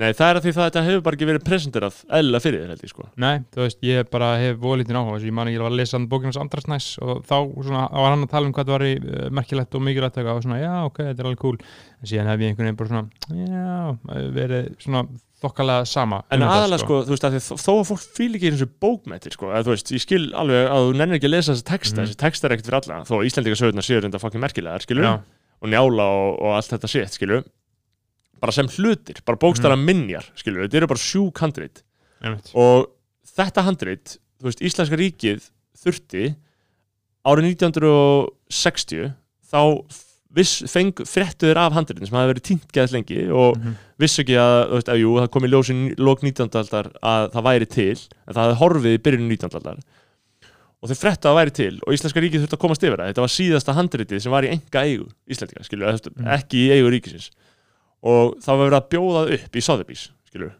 [0.00, 2.70] Nei, það er að því það þetta hefur bara ekki verið presenterað eðlilega fyrir þér
[2.72, 3.06] held ég sko.
[3.20, 5.72] Nei, þú veist, ég bara hef volítinn áhuga á þessu, ég man ekki að var
[5.74, 7.36] að lesa hans Andrasnæs og þá
[7.66, 10.40] svona, á hann að tala um hvað það var í uh, merkilegt og mikilvægt og
[10.46, 11.58] svona, já, ok, þetta er alveg cool.
[12.00, 13.04] En síðan hef ég einhvern veginn bara svona,
[13.44, 13.76] já,
[14.38, 15.04] verið svona
[15.40, 18.48] þokkalega sama En um aðalega sko, þú veist að þó þó að fólk fíl ekki
[18.48, 21.34] í þessu bókmættir sko, að þú veist, ég skil alveg að þú nennir ekki að
[21.36, 22.08] lesa þessi texta, Mhm.
[22.08, 22.20] þessi
[28.40, 29.84] bara sem hlutir, bara bókstara Mhm.
[29.86, 31.82] minjar, skilur, þetta eru bara sjúk handrit
[32.22, 32.90] einmitt og
[33.36, 36.34] þetta handrit, þú veist, Íslenska ríkið þurfti
[37.26, 39.12] árið 1960
[39.50, 39.60] þá
[40.30, 43.72] fréttuður af handritin sem hafi verið týnt geðt lengi og Mhm.
[43.98, 46.54] vissu ekki að, þú veist, að jú, það kom í ljósin lók 19.
[46.60, 49.54] aldar að það væri til en það hefði horfið í byrjun 19.
[49.58, 49.78] aldar
[50.82, 53.10] og þeir fréttu að það væri til og Íslenska ríkið þurfti að komast yfir það
[53.10, 56.24] þetta var síðasta handritið sem var í enga eigu Íslendinga, skilur, mm.
[56.24, 56.26] Mm.
[56.38, 57.30] ekki í eigu ríkisins
[58.02, 60.52] og það var verið að bjóða það upp í Sotheby's, skilur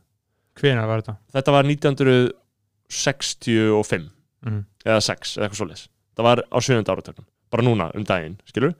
[0.60, 1.14] Hvenær var þetta?
[1.32, 4.10] þetta var 1965
[4.42, 4.64] Mhm.
[4.86, 6.84] eða 6 eða eitthvað svoleiðis það var á 7.
[6.88, 8.74] áratökun, bara núna um daginn skilur,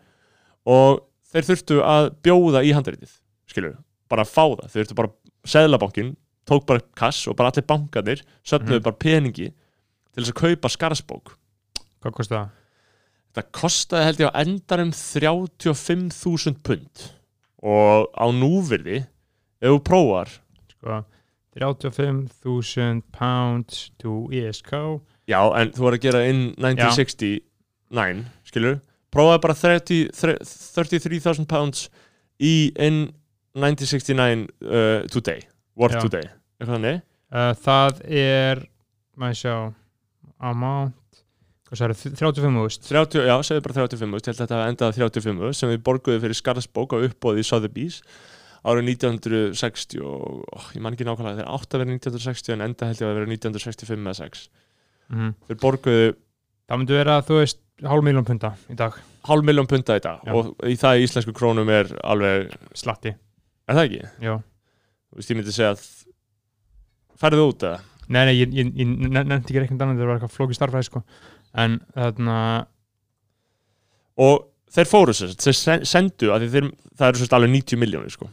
[0.67, 1.01] og
[1.33, 3.11] þeir þurftu að bjóða í handritið
[3.47, 3.77] skilur,
[4.09, 5.09] bara að fá það, þeir þurftu bara
[5.45, 8.83] seðlabankin, tók bara kass og bara allir bankanir, söfnuðu Mhm.
[8.83, 9.53] bara peningi
[10.15, 11.37] til þess að kaupa skarsbók
[12.03, 12.49] Hvað kosti það?
[13.35, 17.11] þetta kostaði held ég á endarum 35.000 pund
[17.63, 19.03] og á núvirði
[19.61, 20.31] ef þú prófar
[20.71, 21.01] Sko,
[21.61, 24.73] 35.000 pounds to ESK
[25.29, 28.79] Já, en þú var að gera inn 1969, skilur
[29.11, 31.89] prófaði bara 30 þre- 33,000 pounds
[32.41, 33.09] í in
[33.59, 35.43] 1969 uh, today,
[35.75, 36.03] worth Já.
[36.07, 36.29] today.
[36.61, 37.01] Eitthvað þannig,
[37.35, 38.61] uh, Það er,
[39.19, 39.55] maður sjá
[40.51, 40.95] amount
[41.71, 44.73] hvað sagði, 35 úrst 30, já, segðu bara 35 úst, ég held að þetta hafi
[44.75, 48.01] endað á 35 úst, sem við borguðum fyrir Skarðsbók á uppbóði í Sotheby's
[48.67, 52.91] árið 1960 og ó, ég man ekki nákvæmlega, þeir átt að vera 1960 en enda
[52.91, 54.43] held ég að vera 1965 eða 6
[55.15, 55.31] mm.
[55.49, 58.99] þeir borguðu það myndi vera, þú veist, hálf miljón punta í dag,
[59.31, 60.35] hálf miljón punta í dag Já.
[60.37, 64.03] og í það í íslensku krónum er alveg, slatti er það ekki?
[64.27, 64.35] já,
[65.11, 65.87] Þú veist, ég myndi segja að
[67.23, 67.81] færðu út eða?
[68.11, 71.03] nei, nei, ég, ég, ég nefndi ekki reiknum þannig, það var eitthvað flóki starfræði sko,
[71.59, 72.37] en þarna
[74.21, 78.15] og þeir fóru sér, þeir sen- sendu að þeir, það eru sérst alveg 90 miljónir
[78.15, 78.29] sko.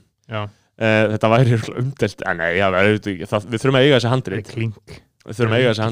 [0.77, 4.11] uh, þetta væri umdelt en nei, já, við, það, við þurfum að eiga þessi
[4.53, 4.97] klink.
[5.27, 5.85] Við þurfum að eiga þessi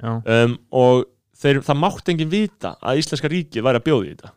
[0.00, 1.04] já, um, og
[1.40, 4.32] þeir, það mátti enginn vita að íslenska ríkið væri að bjóða í þetta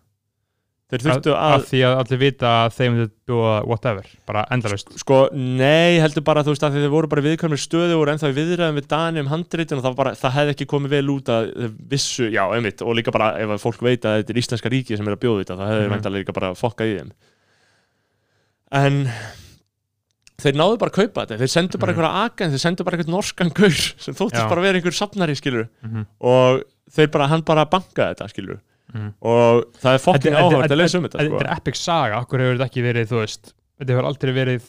[0.94, 4.44] þeir þurftu að, að, að því að allir vita að þeim myndi búa whatever, bara
[4.54, 4.94] endalaust.
[5.02, 8.32] Sko, nei, heldur bara þú veist að þeir voru bara í viðkvæmri stöðu og ennþá
[8.38, 11.52] viðræðum við Dani um handritin og það, bara, það hefði ekki komið vel út að
[11.94, 15.00] vissu, já, einmitt, og líka bara ef að fólk veit að þetta er íslenska ríkið
[15.02, 16.04] sem er að bjóða þetta það hefði Mhm.
[16.04, 17.14] mm líka bara fokkað í þeim.
[18.74, 19.00] En
[20.44, 21.38] þeir náðu bara að kaupa þetta.
[21.40, 22.00] Þeir sendu bara Mhm.
[22.04, 25.68] einhverja agen, þeir sendu bara einhvern norskan gaur sem þóttist bara vera einhver safnari skilur
[25.86, 26.64] mm og
[26.94, 28.60] þeir bara, hann bara bankaði þetta skilur
[28.94, 29.10] Mhm.
[29.22, 31.38] og það er fokkin áhört að lesa um þetta sko.
[31.40, 34.68] Þetta er epic saga, okkur hefur þetta ekki verið, þú veist þetta hefur aldrei verið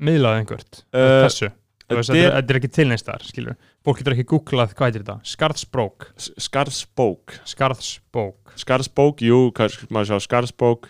[0.00, 1.50] miðlað einhvert Uh, þessu,
[1.88, 5.18] þetta er- ekki tilnæstar skilur, fólk getur ekki googlað hvað er þetta?
[5.24, 7.38] Skarðsbrók, S- Skarðsbók.
[7.44, 8.54] Skarðsbók.
[8.58, 9.50] Skarðsbók, jú,
[9.90, 10.88] maður sjá Skarðsbók.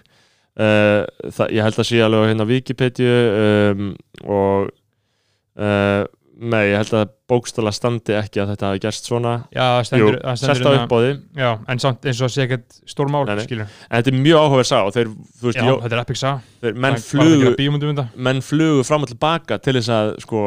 [0.58, 1.06] Uh,
[1.54, 3.92] ég held að sé alveg á hérna Wikipedia um,
[4.26, 4.70] og
[5.58, 6.04] uh,
[6.38, 9.34] nei, ég held að bókstala standi ekki að þetta hafi gerst svona.
[9.54, 12.80] Já, jú, stendur, það sest á hérna- uppbóði Já, en samt eins og sé ekkert
[12.88, 15.12] stór mál, en þetta er mjög áhugaverð sá þeir,
[15.42, 16.42] veist, Já, jó, þetta er epic saga.
[16.62, 18.08] þeir menn flugu um þetta.
[18.16, 20.44] menn flugu fram og tilbaka til þess að sko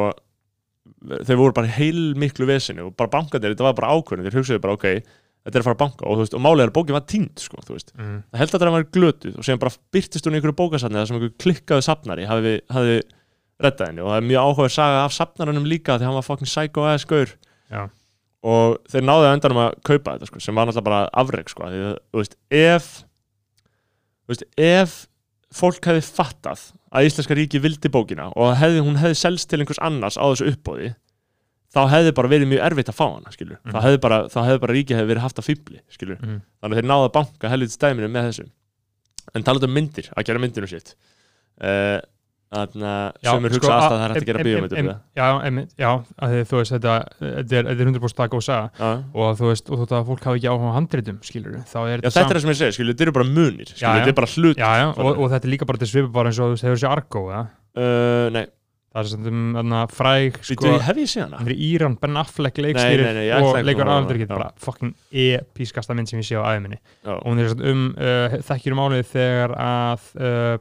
[1.01, 4.63] þeir voru bara heil miklu vesinu og bara bankandir, þetta var bara ákvörðin þeir hugsaðu
[4.63, 4.87] bara, ok,
[5.41, 6.05] þetta er að fara að banka.
[6.07, 8.19] Og, veist, og málega er að bókin var týnd, sko, mm.
[8.29, 11.09] það held að það var glötuð og síðan bara byrtist hún í einhverju bókasafni þar
[11.09, 12.99] sem einhver klikkaðu safnari hafi, hafi
[13.65, 16.49] reddað henni og það er mjög áhugaður saga af safnaranum líka því hann var fucking
[16.49, 17.31] psycho ass gaur
[17.71, 17.83] Já.
[18.43, 21.69] og þeir náðu að endanum að kaupa þetta sko, sem var náttúrulega bara afreg sko,
[21.71, 22.89] því, þú veist, ef
[24.25, 24.97] þú veist, ef
[25.51, 29.79] fólk hefði fattað að Íslenska ríki vildi bókina og hefði, hún hefði selst til einhvers
[29.83, 30.93] annars á þessu uppbóði
[31.71, 33.31] þá hefði bara verið mjög erfitt að fá hana.
[33.31, 33.71] Mhm.
[33.71, 36.41] þá hefði bara, þá hefði bara ríki hefði verið haft að fýbli Mm.
[36.61, 38.45] þannig að þeir náðu að banka helviti stæminu með þessu
[39.35, 40.95] en talað um myndir, að gera myndinu sitt
[41.63, 41.99] uh,
[42.51, 44.99] þannig að sömur hugsa sko, alltaf að það er hægt að gera bíómyndir það.
[45.15, 45.27] Já,
[45.79, 45.91] já,
[46.49, 49.81] þú veist, þetta, þetta er, þetta er 100% það góð saga og þú veist, og
[49.81, 52.45] þótt að fólk hafi ekki áhuga á handritum, skilur þá er Já, þetta er það
[52.45, 54.87] sem ég segir, skilur, þetta eru bara munir skilur, þetta er bara hlut Já, já,
[54.91, 57.23] og, þetta er líka bara til svipa bara eins og þú veist, hefur sér Argo,
[57.31, 57.45] ja?
[57.79, 58.43] uh, Nei,
[58.91, 61.39] það er sem um, fræg, sko, hef ég séð hana?
[61.39, 64.31] hann er Íran, Ben Affleck ætla og ekki leikur að horfa á aðaldur hana, já.
[64.33, 64.91] bara fucking
[65.23, 67.13] episkasta mynd sem ég sé á Já.
[67.15, 70.57] og hún er sagt um, uh, þekkjur um álið þegar að uh,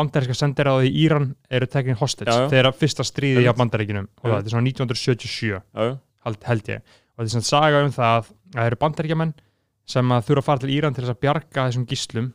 [0.00, 2.48] bandaríska sendiráði í Íran eru tekin hostage Já, já.
[2.54, 5.94] þegar fyrsta stríði á bandaríkinum og þetta er svona 1977 Já, já.
[6.26, 6.82] held, held ég.
[7.14, 9.32] Og þetta er svona saga um það að það eru bandaríkjamenn
[9.90, 12.28] sem að þurfa að fara til Íran til þess að bjarga þessum gíslum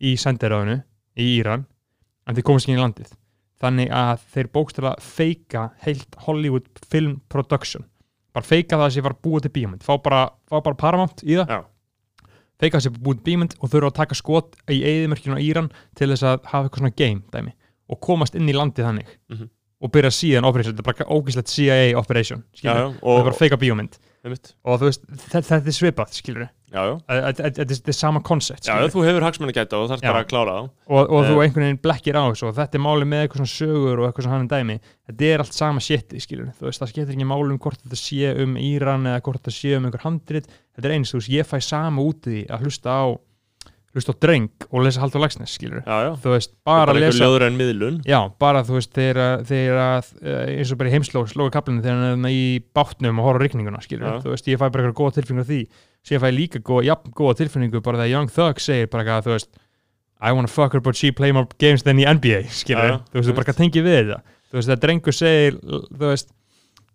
[0.00, 0.76] í sendiráðinu
[1.20, 1.64] í Íran
[2.26, 3.10] en þeir komast ekki inn í landið.
[3.60, 7.84] Þannig að þeir bókstala feika heilt Hollywood film production.
[8.32, 9.82] Bara feika það að sé var búið til bíómynd.
[9.84, 11.50] Fá bara, fá bara Paramount í það.
[11.50, 11.60] Já.
[12.84, 16.22] Sé búið til bíómynd og þurfa að taka skot í eðimörkinu á Íran til þess
[16.28, 17.52] að hafa eitthvað svona game dæmi
[17.90, 19.48] og komast inn í landið þannig Mhm.
[19.80, 23.20] og byrja síðan operation, þetta er bara ógæslegt CIA operation Já, skilur, já, og það
[23.20, 23.56] er bara feika
[24.24, 24.54] einmitt.
[24.64, 25.40] og þú veist, þetta,
[25.72, 26.50] er svipað, skilur já, já.
[27.66, 31.00] Þetta er sama koncept þú hefur hagsmenni gæta og þarf bara að klára þá og,
[31.10, 31.40] og þú Eh.
[31.46, 34.26] einhvern veginn blekkir á þessu og þetta er máli með eitthvað svona sögur og eitthvað
[34.28, 34.76] svona hann dæmi.
[35.10, 35.80] Þetta er allt sama
[36.68, 39.74] veist, það skiptir ekki máli um hvort þetta sé um Íran eða hvort þetta sé
[39.76, 40.46] um einhver handrit.
[40.76, 43.04] Þetta er eins, þú veist, ég fæ sama út í því að hlusta á
[43.90, 47.24] hlusta á dreng og lesa Haldur Lagsnes, skilur Já, já, þú veist, bara, að lesa
[48.06, 49.42] Já, bara þú veist, þegar
[50.22, 52.44] eh, eins og bara í heimsló, slói kaplinu þegar hann er í
[52.78, 53.26] bátnum og
[53.82, 54.20] skilur Já.
[54.22, 55.48] þú veist, ég fæ bara eitthvað góða tilfinningu
[56.00, 58.90] af því síðan fæ ég líka góða, jafn góða tilfinningu bara þegar Young Thug segir
[58.90, 59.50] bara eitthvað, þú veist
[60.20, 63.20] I wanna fuck her but she play more games than í NBA, skilur já, þú
[63.20, 64.20] veist, þú bara hvað tengið við þetta.
[64.50, 66.32] Þú veist, það drengur segir, þú veist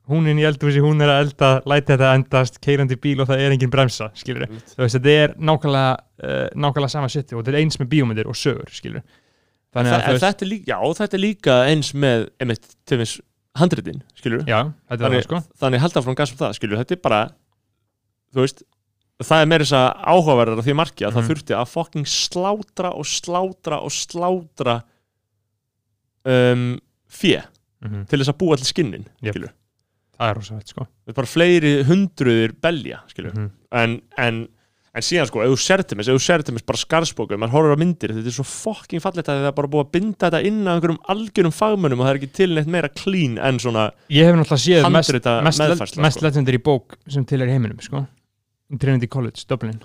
[0.10, 3.56] húnin í eldhúsi, hún er að elda læti þetta endast, keirandi bíl og það er
[3.56, 4.74] engin bremsa, skilur Einmitt.
[4.76, 8.30] þú veist, þetta er nákvæmlega uh, nákvæmlega sama shit og þetta er eins með bíómyndir
[8.30, 9.02] og sögur, skilur
[9.74, 12.70] þannig Þa, að, þú veist, þetta er líka, Já, þetta er líka eins með einmitt,
[12.86, 13.24] til þess
[13.58, 15.42] handritin, skilur já, er það, þannig, sko.
[15.64, 17.22] þannig halda frá gas um það, skilur Þetta er bara,
[18.36, 18.66] þú veist
[19.24, 21.16] það er meira þess að áhugaverðar af því marki að Mhm.
[21.20, 24.82] það þurfti að fucking slátra og slátra og slátra
[26.26, 26.80] um,
[27.12, 27.42] fjö
[27.86, 28.06] Mhm.
[28.10, 29.52] til þess að búa til skinnin skilur
[30.18, 33.50] það er rosalegt sko það er bara fleiri hundruðir belja Mhm.
[33.72, 34.48] en, en,
[34.96, 37.76] en síðan sko, ef þú sertir mis ef þú sertir mis bara skarðsbóku, maður horfir
[37.76, 40.44] á myndir þetta er svo fucking fallegt að það er bara búið að binda þetta
[40.46, 43.92] inn að einhverjum algjörum fagmönnum og það er ekki til neitt meira clean en svona
[44.10, 45.12] ég hef náttúrulega séð mest,
[45.44, 46.26] mest, meðfærsla, mest sko.
[46.26, 48.08] legendary bók sem til er í heiminum sko í
[48.82, 49.80] Trinity College, Dublin,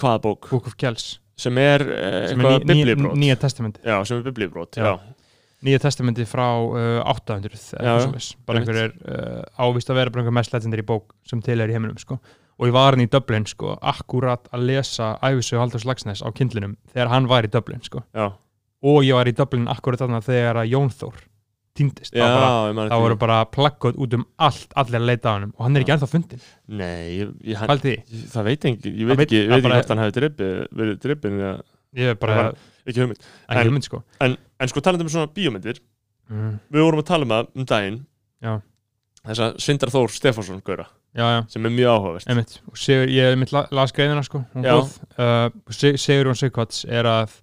[0.00, 1.94] hvaða bók, Book of Kells sem er uh,
[2.28, 4.90] sem er eitthvað biblíubrót nýja testamenti já, sem er biblíubrót, Já.
[5.64, 8.28] nýja testamenti frá uh, 800 eða Já, svoleiðis.
[8.48, 8.76] bara einmitt.
[8.76, 11.76] einhver er uh, ávist að vera bara einhver mest legendary bók sem til er í
[11.76, 12.18] heiminum sko.
[12.60, 16.76] og ég var hann í Dublin sko, akkurat að lesa æfisögu Halldórs Lagsnes á kindlinum
[16.92, 18.04] þegar hann var í Dublin sko.
[18.12, 18.32] já,
[18.84, 21.24] og ég var í Dublin akkurat þarna þegar að Jón Þór
[21.80, 22.14] týndist.
[22.14, 23.20] Já, það, ég man það eftir voru því.
[23.24, 26.08] bara plakkot út um allt allir að leita á hann og hann er ekki ennþá
[26.12, 29.40] fundin nei, ég, ég, hann, Hældi því, það veit ekki, ég Það veit veit- ekki,
[29.40, 31.52] ég það veit ekki bara- hvort hann hefði drippið, verið drippin eða
[32.00, 34.02] ég er bara Það ekki hugmynd, ekki en- hugmynd sko.
[34.20, 35.80] en, en sko talandi um svona bíómyndir
[36.30, 37.98] mm, við vorum að tala um það um daginn.
[38.40, 38.54] Já.
[39.26, 42.28] þessa Sindar Þór Stefánsson gauðra já, já, sem er mjög áhugavert.
[42.30, 42.52] Einmitt.
[42.70, 44.76] Og Sigur, ég einmitt la, las greiðina sko hún Já.
[44.78, 47.34] góð, uh, Se- Sigurjón Sigvarts er að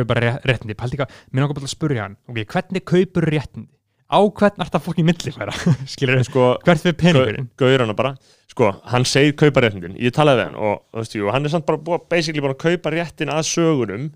[0.00, 3.28] kaupa ré- réttindi, paldi ekki að mér langar bara að spurja hann, ok, hvernig kaupur
[3.34, 3.70] réttindi?
[4.06, 5.54] Á hvern er það fokkin millifæra
[5.92, 7.48] skilur þið, sko, hvert fyrir peningurinn?
[7.58, 8.12] Gauðrana bara
[8.52, 11.52] sko, hann segir kaupa réttindin, ég talaði við hann og þú veist, jú, hann er
[11.56, 14.06] samt bara búið, basically búin að kaupa réttin að sögunum.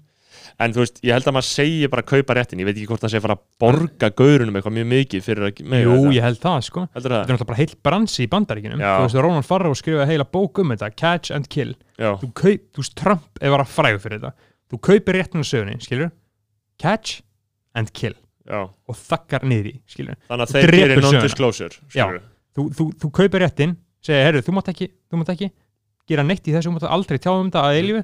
[0.61, 3.03] En þú veist, ég held að maður segi bara kaupa réttin, ég veit ekki hvort
[3.05, 6.13] það sé fara að borga gauðrunum eitthvað mjög mikið fyrir að jú, þetta.
[6.17, 6.85] ég held það sko.
[6.95, 8.91] Þetta er náttúrulega bara heilt bransi í bandaríkinum Já.
[8.99, 12.85] þú veist, Ronald Farrow skrifaði heila bók um þetta Catch and Kill, þú kaup þú
[12.85, 16.11] veist, Trump er bara frægur fyrir þetta þú kaupir réttinu sögunni, skilur
[16.81, 17.21] Catch
[17.77, 18.15] and Kill.
[18.51, 18.65] Já.
[18.89, 21.77] Og þakkar niður í, skilur þannig að þeir gerir non-disclosure
[22.57, 25.51] þú, þú, þú kaupir réttin segir, herru, þú mátt ekki, þú mátt ekki
[26.11, 28.03] gera neitt í þessu, þú mátt aldrei tjá um þetta að eilífu,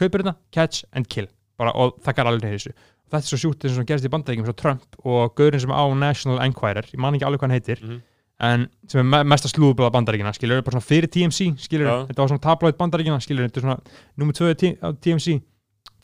[0.00, 1.28] kaupir þetta, catch and kill.
[1.60, 2.72] Bara, og þakkar í þessu.
[3.04, 5.84] Þetta er svo sjúkt eins og gerist í bandaríkjum svo Trump og gaurinn sem á
[5.94, 8.00] National Enquirer ég man ekki alveg hvað hann heitir Mhm.
[8.40, 12.06] en sem er me mesta slúðublaða bandaríkina skilur, bara svona fyrir TMC, skilur Já.
[12.08, 13.80] þetta var svona tabloid bandaríkina, skilur, þetta er svona
[14.16, 14.50] nummer 2
[14.82, 15.42] á TMC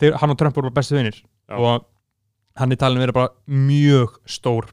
[0.00, 1.56] þegar hann og Trump voru bara bestu vinir Já.
[1.56, 1.86] og
[2.60, 4.70] hann er talin að vera bara mjög stór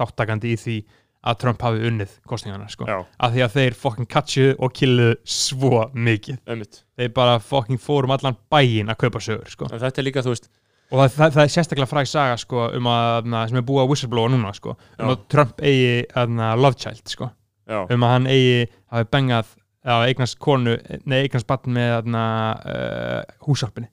[0.00, 0.78] þáttakandi í því
[1.20, 2.86] að Trump hafi unnið kostningarna sko.
[2.88, 6.38] af því að þeir fucking catchuðu og killuðu svo mikið.
[6.48, 6.80] Einmitt.
[6.96, 9.68] Þeir bara fucking fórum allan bæinn að kaupa sögur sko.
[9.68, 10.48] þetta er líka, þú veist,
[10.90, 13.84] og það, það, það er sérstaklega fræg saga sko, um að, na, sem er búið
[13.84, 17.30] að whistleblowa núna sko, um að Trump eigi na, love child sko,
[17.68, 19.54] um að hann eigi hafi bengað
[19.90, 20.76] að eignast konu
[21.08, 23.88] nei, eignast batn með uh, húsarpinni,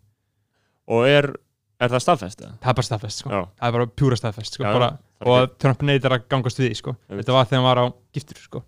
[0.88, 1.33] og er
[1.79, 3.29] er það staðfest það er bara staðfest sko.
[3.29, 4.88] það er bara pjúra staðfest sko, Já, bara,
[5.21, 6.95] það og Trump neytir að gangast við sko.
[7.09, 7.85] Þetta var þegar hann var á
[8.17, 8.63] giftur sko.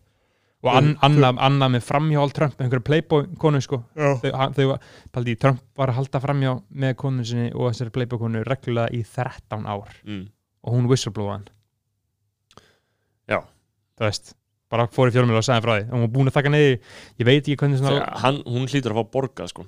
[0.61, 3.80] og an, Þú- Anna, Anna með framhjál Trump með einhverju playboy konu sko.
[5.11, 9.01] paldi, Trump var að halda framhjá með konu sinni og þessari playboy konu reglulega í
[9.07, 10.28] 13 ár Mm.
[10.63, 11.47] og hún whistleblowa hann
[13.30, 13.39] Já.
[13.97, 14.34] þú veist,
[14.70, 16.80] bara fór í fjölmjölu og sagði frá því og hún var búin að taka neyði,
[17.20, 19.65] ég veit ekki hvernig svona Þegar hann, hún hlýtur að fá borgað sko.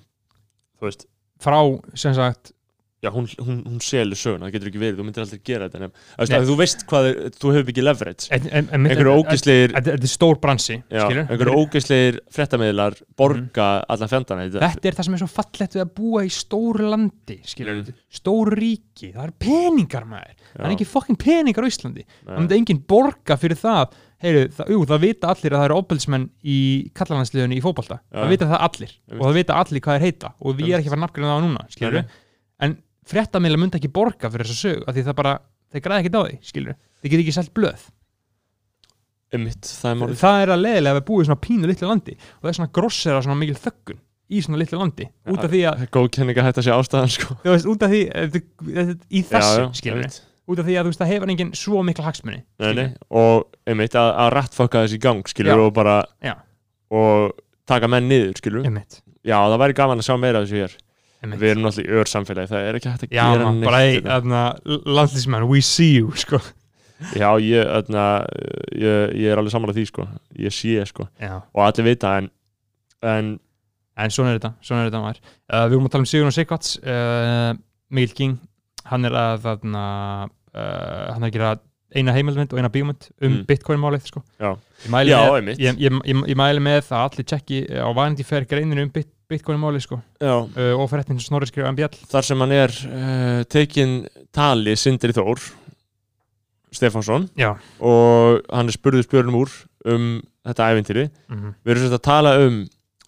[0.80, 1.06] þú veist,
[1.42, 1.60] frá,
[1.98, 2.54] sem sagt
[3.02, 5.80] já, hún, hún, hún selur söguna, það getur ekki verið, þú myndir aldrei gera þetta
[5.82, 8.28] nefn, þú, veist, hvað, er- þú hefur ekki leverage.
[8.30, 14.86] Einhverju ógislegir þetta er stór bransi já, skilur einhverju ógislegir fréttamiðlar borga allan fjandana þetta,
[14.92, 17.98] er það sem er svo fallegt við að búa í stóru landi skilur, Mm.
[18.22, 20.38] stóru ríki, það er peningar maður.
[20.54, 22.06] Það er ekki fokkin peningar á Íslandi.
[22.06, 22.40] Það Nei.
[22.44, 26.28] myndi enginn borga fyrir það heyru, það, jú, það vita allir að það eru opbelsmenn
[26.42, 26.58] í
[26.98, 27.98] kallalandsliðunni í fótbolta.
[28.12, 28.20] Já.
[28.20, 28.94] það vita það allir.
[28.94, 29.22] Einmitt.
[29.22, 30.34] og það vita allir hvað þeir heita.
[30.40, 32.04] Og við erum ekki að fara nafngrið það núna skilur
[32.62, 32.78] en
[33.12, 35.34] fréttamila myndi ekki borga fyrir þessa sög af því það bara,
[35.74, 37.90] þeir græði ekki á því skilur þeir get ekki selt blöð.
[39.32, 42.16] Einmitt, það er það er að leiðilega að við búið í svona pínu litlu landi.
[42.20, 44.02] Og það er svona grossera svona mikil þöggun
[44.32, 45.08] í svona litlu landi.
[45.32, 47.38] Út af því að, góð kenning að sé ástæðan sko.
[47.46, 50.20] veist, því eh, í þessu, skilur.
[50.52, 52.86] Út af því að þú veist, það hefur enginn svo mikla hagsmunni nei, nei.
[53.22, 55.66] og einmitt að, að rattfokka þessi gang skilur Já.
[55.66, 56.36] og bara Já.
[56.92, 57.36] og
[57.72, 60.74] taka menn niður skilur einmitt, já það væri gaman að sjá meira þessu hér
[61.22, 61.42] einmitt.
[61.44, 63.84] við erum náttúrulega í ör samfélagi það er ekki hægt að Já, gera neitt bara
[63.86, 64.16] ei, hérna.
[64.16, 64.42] þarna,
[65.00, 66.42] landlísmenn, we see you, sko.
[67.18, 68.08] já ég, öðna,
[68.78, 71.40] ég, ég er alveg saman því sko ég sé sko Já.
[71.54, 72.30] og allir vita en,
[73.02, 73.40] en
[74.02, 75.20] En svona er þetta, svona er þetta.
[75.52, 77.50] Uh, við vorum að tala um Sigurinn Sigvarts, uh,
[77.94, 78.38] Mikil King,
[78.88, 79.82] hann er að, þarna,
[80.56, 81.52] uh, hann er að gera
[81.96, 83.46] eina heimildmynd og eina bíómynd um Mm.
[83.50, 84.22] Bitcoin-málið, sko.
[84.40, 84.56] Já.
[84.86, 84.92] Ég
[85.60, 88.90] ég, ég, ég, ég mæli með það að allir tjekki á Vanity Fair greininu um
[88.96, 90.00] bit, Bitcoin-málið, sko.
[90.22, 92.00] Uh, og fyrir þetta snorri skrifa MBL.
[92.12, 95.40] þar sem hann er uh, tekin tali Sindri Þór
[96.72, 97.58] Stefánsson Já.
[97.84, 99.52] og hann er spurður spjörnum úr
[99.92, 101.54] um þetta ævintýri Mm -hmm.
[101.66, 102.62] við erum svolítið að tala um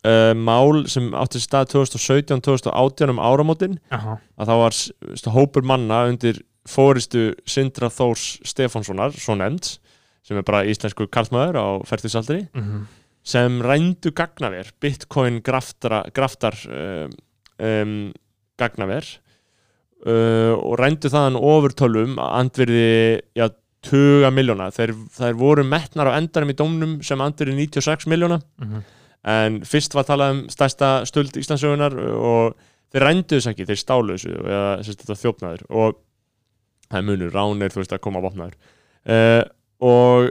[0.04, 4.18] uh, mál sem átti stað 2017-2018 um áramótin Aha.
[4.38, 4.74] að það var
[5.34, 9.78] hópur manna undir fóristu Sindra Þórs Stefánssonar, svo nefnd
[10.24, 12.86] sem er bara íslensku karlmaður á færtusaldri Mhm.
[13.24, 17.12] sem rændu gagnaver Bitcoin graftara, graftar um,
[17.60, 18.14] um,
[18.60, 19.04] gagnaver
[20.06, 23.50] uh, og rændu þaðan ofurtölvum að andvirði já,
[23.84, 28.84] tuga miljóna þeir, þeir voru metnar á endarum í dómnum sem andvirði 96 miljóna Mhm.
[29.26, 32.56] en fyrst var talað um stærsta stöld Íslandsögunar og
[32.94, 35.96] þeir rændu þess ekki, þeir stálu þessu eða þjófnaður og
[36.94, 38.58] það er munur, ránir, þú veist að koma vopnaður.
[39.04, 39.42] Uh,
[39.84, 40.30] og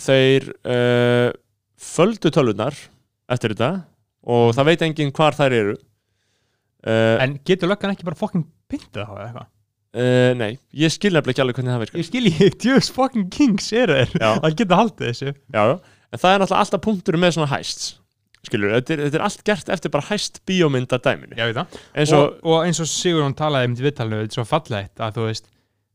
[0.00, 1.30] þeir uh,
[1.80, 2.76] földu tölvunar
[3.34, 3.72] eftir þetta
[4.24, 5.74] og það veit enginn hvar þær eru.
[6.84, 9.50] Uh, En getur löggan ekki bara fucking pintið þá eða eitthvað?
[10.34, 12.00] Nei, ég skil nefnilega ekki alveg hvernig það virkar.
[12.00, 14.16] Ég skil ég, djöfs fucking kings eru þeir.
[14.42, 15.34] Að geta haldið þessu.
[15.54, 15.62] Já,
[16.10, 17.84] en það er náttúrulega alltaf punktur með svona hæst
[18.50, 21.58] skilur, þetta er, þetta er allt gert eftir bara hæst bíómynda dæminu Já, ég veit
[21.62, 21.80] það.
[21.94, 24.46] Eins og, og, og eins og Sigur hún talaði um til viðtalinu, þetta er svo
[24.48, 25.50] fallegt að þú veist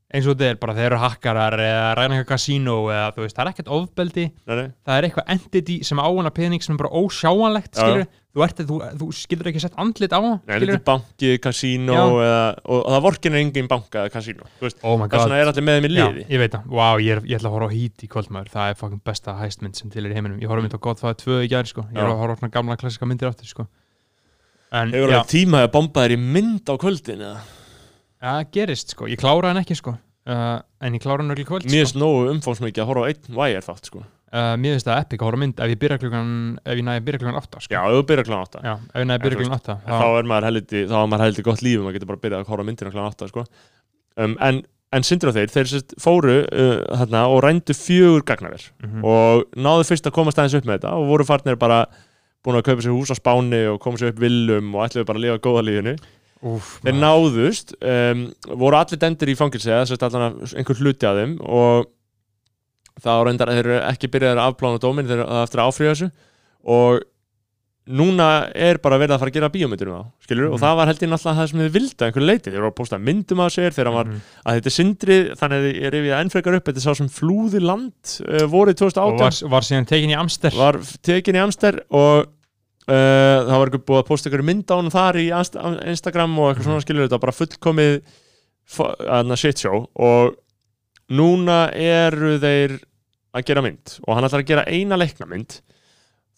[0.10, 3.36] eins og þetta er bara þeir eru hakkarar eða ræna eitthvað kasínó eða þú veist,
[3.38, 4.26] það er ekkert ofbeldi.
[4.50, 8.08] Nei, nei, það er eitthvað entity sem áana pening sem er bara ósjáanlegt, Já, skilur
[8.30, 11.96] þú, ert, þú, þú skilur ekki sett andlit á hann nei þetta er banki, kasínó
[11.98, 12.04] Já.
[12.26, 14.22] eða, og, og það vorkin er engin banka eða
[14.62, 16.26] veist, oh my það god, svona er allir með þeim í Já, liði.
[16.30, 18.74] ég veit það, wow, ég, er, ég ætla að horfa á hít í kvöldmaður það
[18.74, 20.42] er fucking besta hæstmynd sem til er í heiminum.
[20.44, 21.86] Ég horfa mynd á Godfather 2 í gær, sko.
[21.90, 23.66] Ég er að horfa á svona gamla klassika myndir aftur, sko.
[24.70, 27.42] En Hefur það tíma að bomba þér í mynd á kvöldin eða?
[28.20, 29.96] það gerist, sko, ég klára hann ekki, sko.
[30.30, 31.96] Uh, en ég klára hann öll kvöld, Mér sko.
[31.96, 34.04] finnst nógu umfómsmikið að horfa á einn wire þátt sko.
[34.34, 36.32] Uh, mér finnst það epic að horfa á mynd ef ég byrja klukkan
[36.66, 37.74] ef ég næði að byrja klukkan 8 sko.
[37.76, 39.94] Já, ef þú byrjar klána átta Já, ef ég næði að byrja klukkan 8 En
[40.00, 42.52] þá er maður heldur þá er maður heldur gott líf maður getur bara byrjað að
[42.54, 43.46] horfa á myndina klána átta sko.
[44.20, 44.62] um, en,
[44.98, 49.04] en sindur á þeir þeir sérst fóru uh, þarna, og rændu fjögur gagnaver Mhm.
[49.06, 51.84] og náðu fyrst að komast aðeins upp með þetta og voru farnir bara
[52.46, 55.20] búin að kaupa sér hús á Spáni og koma sér upp villum og ætluðu bara
[55.20, 55.96] að lifa góða lífinu
[56.40, 58.22] Úf, þeir náðust um,
[58.56, 61.90] voru allir dendir í fangilsi eða sérst allan að einhver hluti að þeim og
[63.04, 65.94] þá reyndar að þeir eru ekki byrjaðir að afplána dómin þeir eru eftir að áfrýja
[65.96, 66.12] þessu.
[66.70, 67.00] Og
[67.90, 70.54] núna er bara verið að fara að gera bíómyndir um þá, skilur, Mhm.
[70.54, 72.70] og það var held ég náttúrulega það sem þið vildu að einhverju leiti, þeir voru
[72.70, 74.22] að posta myndum af sér þegar var, Mhm.
[74.46, 77.10] að þetta er sindri þannig að ég rifið enn frekar upp, þetta er sá sem
[77.10, 80.52] flúði land uh, vorið og 2018 var, var síðan tekin í Amster.
[80.52, 82.28] Var tekin í Amster og
[82.90, 85.58] uh, það var ekki búið að posta ykkur mynd á hann þar í Inst-
[85.90, 88.02] Instagram og eitthvað svona skilur þetta var bara fullkomið
[89.10, 89.88] aðna shit show.
[89.98, 90.36] Og
[91.10, 92.78] núna eru þeir
[93.36, 95.60] að gera mynd og hann ætlar að gera eina leikna mynd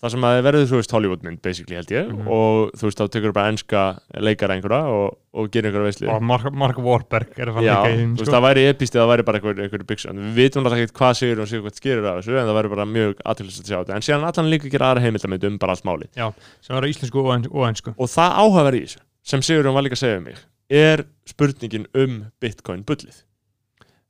[0.02, 2.08] það sem að þið verður þú veist Hollywood mynd basically held ég.
[2.10, 2.30] Mhm.
[2.34, 3.82] og þú veist þá tekur bara enska
[4.18, 6.08] leikara einhverja og, og gerir einhverja veislu.
[6.10, 8.34] Og Mark, Mark Warburg er að fara Já, að leika í þú veist, sko.
[8.34, 10.24] það væri epist eða það væri bara einhver, einhver byggsjón.
[10.26, 12.74] Við vitum alltaf ekki hvað sigur og sigur hvað skerir af þessu en það væri
[12.74, 13.96] bara mjög aðtilsast að sjá þetta.
[14.00, 17.22] En síðan allan líka gera aðra heimildamönd um bara allt máli sem var á íslensku
[17.22, 20.42] og, ennsku og það áhugaverð í þessu sem Sigurðun var líka að segja um mig
[20.72, 23.22] er spurningin um bitcoin bullið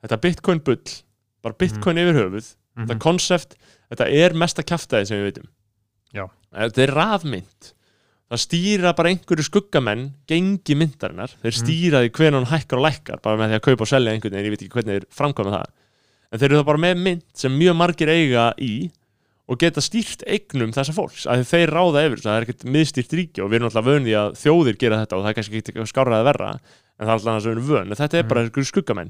[0.03, 0.81] þetta bitcoin bull
[1.43, 2.87] bara bitcoin yfir höfuð Mhm.
[2.87, 3.55] þetta konsept,
[3.91, 5.47] þetta er mesta kjaftaði sem við veitum
[6.15, 6.25] Já.
[6.55, 7.71] þetta er rafmynd
[8.31, 11.59] það stýra bara einhverju skuggamenn gengi myndarinnar, þeir Mhm.
[11.65, 14.31] stýra því hvernig hann hækkar og lækkar, bara með því að kaupa og selja einhvern
[14.31, 15.65] veginn, ég veit ekki hvernig þeir framkvæma það
[16.31, 18.91] en þeir eru það bara með mynd sem mjög margir eiga í
[19.49, 23.43] og geta stýrt eignum þessa fólks, að þeir ráða yfir það er ekkert miðstýrt ríki
[23.43, 26.23] og við erum alltaf vöndi að þjóðir gera þetta og það er kannski ekki skárraði
[26.23, 26.59] verra
[27.01, 29.07] en það er alltaf að erum vön, þetta er bara einhverju skuggamenn.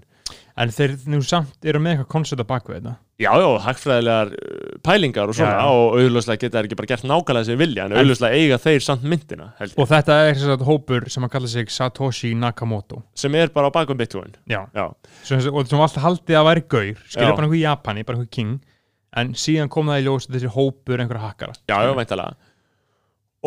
[0.62, 2.94] En þeir nú samt eru með eitthvað koncept á baku þetta.
[3.22, 7.06] Já, já, hagfræðilegar uh, pælingar og svona Já, og auðvitað geta þær ekki bara gert
[7.12, 10.54] nákvæmlega sem þeir vilja en En- auðvitað eiga þeir samt myndina og þetta er þess
[10.56, 13.04] að hópur sem að kalla sig Satoshi Nakamoto.
[13.14, 14.88] Sem er bara á bakum Bitcoin já, Já,
[15.28, 18.32] sem, og sem alltaf haldið að væri gaur skilja bara einhver í Japani, bara einhver
[18.34, 18.58] king
[19.22, 22.34] en síðan kom það í ljós að þessi hópur einhverja hakkara já, já, væntalega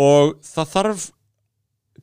[0.04, 1.04] og það þarf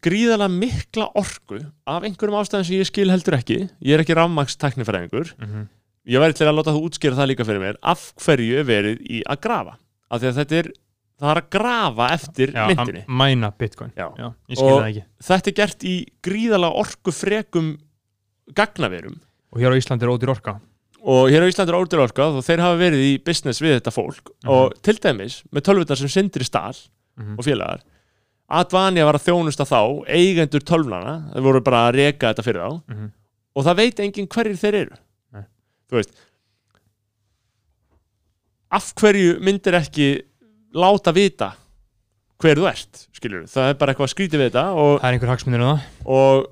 [0.02, 3.58] gríðarlega mikla orku af einhverjum ástæðum sem ég skil heldur ekki.
[3.86, 5.68] Ég er ekki rafmaks teknifræðingur mm -hmm.
[6.10, 8.98] ég væri til að láta þú útskýra það líka fyrir mér af hverju er verið
[9.10, 9.78] í að grafa?
[10.12, 10.72] Af því að þetta er,
[11.22, 13.04] það er að grafa eftir já, myndinni.
[13.08, 13.92] mæna bitcoin.
[13.96, 14.10] Já.
[14.50, 15.04] ég skil það ekki.
[15.22, 17.78] þetta er gert í gríðarlega orku frekum
[18.56, 19.20] gagnaverum.
[19.54, 20.60] Og hér á Íslandi er ódýr orka.
[21.02, 23.92] Og hér á Íslandi er ódýr orka og þeir hafa verið í business við þetta
[23.92, 24.32] fólk.
[24.44, 24.50] Mhm.
[24.52, 26.76] og til dæmis með tölvutar sem Sindri Stahl
[27.18, 27.36] Mhm.
[27.38, 27.82] og félagar
[28.60, 29.80] Advania var að þjónusta þá
[30.12, 32.82] eigendur tölvnana, þeir voru bara að reka þetta fyrir þá.
[32.92, 33.12] Mhm.
[33.56, 35.00] og það veit enginn hverjir þeir eru.
[35.36, 35.44] Nei.
[35.92, 36.14] þú veist
[38.72, 40.08] af hverju myndir ekki
[40.78, 41.52] láta vita
[42.42, 45.32] hver þú ert, skilur það er bara eitthvað skrítið við þetta og það er einhver
[45.34, 45.84] hagsmunir um það.
[46.16, 46.48] og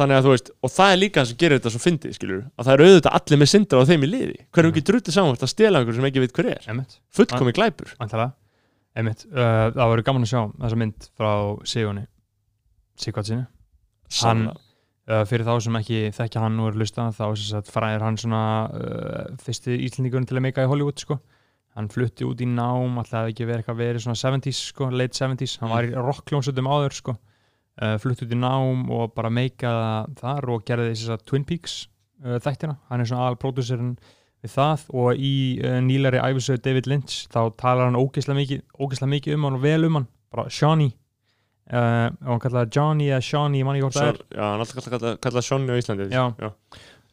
[0.00, 2.42] þannig að þú veist og það er líka það sem gerir þetta svo fyndið skilur
[2.58, 4.36] að það eru auðvitað allir með sindra á þeim í liði.
[4.50, 6.68] Hverjum ekki druttið saman að stela einhver sem ekki veit hver er?
[6.70, 7.94] Emmett, fullkomi glæpur.
[8.00, 8.32] vantalega
[9.00, 11.30] Emmett, uh, það verður gaman að sjá þessa mynd frá
[11.68, 12.06] Sigurni
[13.00, 13.46] Sigvartsinni
[14.20, 14.50] Hann-
[15.10, 17.26] uh, fyrir þá sem ekki þekkja hann er lusta þá
[17.70, 21.18] fræðir hann svona uh, fyrsti íslendingurinn til að meika í Hollywood sko.
[21.78, 25.58] hann flutti út í nám alltaf ekki verið eitthvað verið svona 70s sko, late 70s,
[25.62, 27.16] hann var í rockljónsutum áður sko.
[27.80, 31.76] uh, flutti út í nám og bara meikaða þar og gerði þess að Twin Peaks
[32.24, 33.94] uh, þættina, hann er svona aðal pródúserinn
[34.44, 35.32] við það og í
[35.64, 39.64] uh, nýlari æfisöðu David Lynch þá talar hann ógeðslega mikið, ógeðslega mikið um hann og
[39.66, 40.94] vel um hann, bara Shawnee
[41.72, 44.64] uh, og hann kallaði Johnny eða Shawnee, ég man ekki hvort það er Já, hann
[44.64, 46.24] alltaf kallað kalla, kalla Sjónni á Íslandi Já.
[46.40, 46.50] já.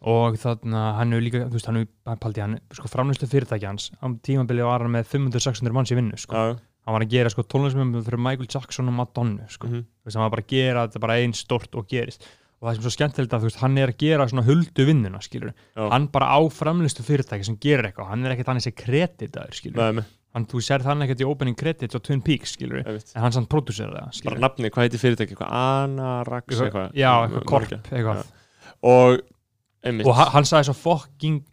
[0.08, 3.66] og þannig að hann hefur líka, þú veist, hann hefur paldi hann, sko framlýslu fyrirtæki
[3.70, 6.58] hans á tímabili var hann með 500-600 manns í vinnu, sko, Já,
[6.88, 9.82] hann var að gera sko tónlismum fyrir Michael Jackson og Madonna, sko Mhm.
[9.84, 12.24] þú veist, hann var bara að gera þetta bara einn stort og gerist
[12.58, 15.20] og það sem er svo skemmtilegt að veist, hann er að gera svona huldu vinnuna,
[15.22, 15.84] skilur Já.
[15.92, 19.98] hann bara á framlýslu fyrirtæki sem gerir eitthvað hann er ekkert hann þessi kreditaður, skilur
[19.98, 23.26] Nei, hann, þú sérð hann ekkert í opening credits á Twin Peaks, skilur veit en
[23.28, 25.38] hann sann prodúsera það, Bara skilur nafni, hvað heitir fyrirtæki?
[25.38, 27.94] Eitthvað Anarax eitthvað já, eitthvað korp, ekki.
[27.94, 28.26] eitthvað.
[28.88, 29.22] Og,
[29.86, 30.10] einmitt.
[30.10, 31.44] Og hann, hann sagði svo fucking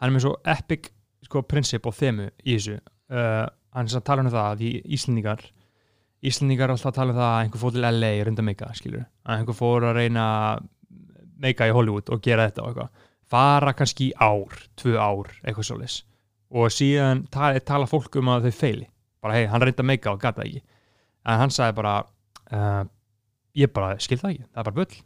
[0.00, 0.90] hann er með svo epic
[1.26, 2.80] sko, prinsip og þemu í þessu.
[3.12, 3.44] Uh,
[3.76, 5.44] hann að tala um það að í Íslendingar
[6.24, 8.70] Íslendingar er alltaf að tala um það að einhver fór til LA reynda að meika,
[8.74, 10.26] skilur að einhver fór að reyna
[11.42, 13.08] meika í Hollywood og gera þetta og eitthvað.
[13.26, 15.96] Fara kannski í ár, tvö ár eitthvað svoleiðis.
[16.56, 18.86] Og síðan tala, tala fólk um að þau feili
[19.26, 20.62] bara hei, hann reynda meika og gata ekki.
[21.26, 21.98] En hann sagði bara
[22.54, 22.82] uh,
[23.58, 25.02] ég bara skil það ekki, það er bara bull.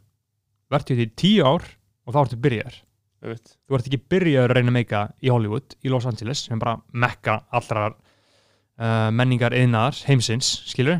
[0.71, 1.67] Verður því tíu ár
[2.05, 2.79] og þá ertu byrjar
[3.21, 6.79] Ég þú ert ekki byrjaður að reyna meika í Hollywood, í Los Angeles, sem bara
[6.89, 7.91] mekka allra
[8.81, 10.99] uh, menningar yðnaðar heimsins, skilur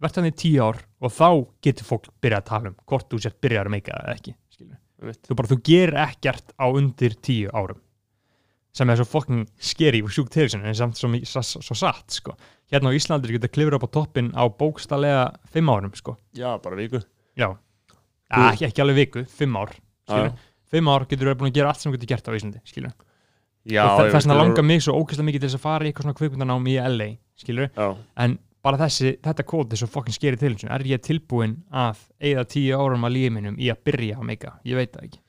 [0.00, 1.28] verðt hann í tíu ár og þá
[1.64, 5.20] getur fólk byrjað að tala um hvort þú sért byrjaður að meika eða ekki, skilur
[5.28, 7.80] þú bara, þú gerir ekkert á undir tíu árum
[8.76, 12.36] sem er svo fucking scary og sjúkt til en samt svo, svo, svo, satt, sko.
[12.70, 16.14] Hérna á Íslandir getur klifur upp á toppin á bókstallega fimm árum, sko.
[16.38, 17.00] Já, bara viku.
[17.34, 17.48] Já,
[18.30, 19.74] ja, ekki, ekki alveg viku, fimm ár
[20.06, 20.36] skilur,
[20.70, 22.94] fimm ár getur þú búin að gera allt sem þú getur gert á Íslandi, skilur
[23.68, 25.90] já og þess vegna veit, langar mig svo ógeðslega mikið til þess að fara í
[25.90, 27.08] eitthvað svona kvikmyndanám í LA
[27.40, 27.88] skilur, Já,
[28.24, 30.68] en bara þessi þetta er svo fokkin skeri til þessu.
[30.72, 34.54] Er ég tilbúin að eigða tíu árum að lífi minnum í að byrja að meika,
[34.68, 35.20] ég veit það ekki.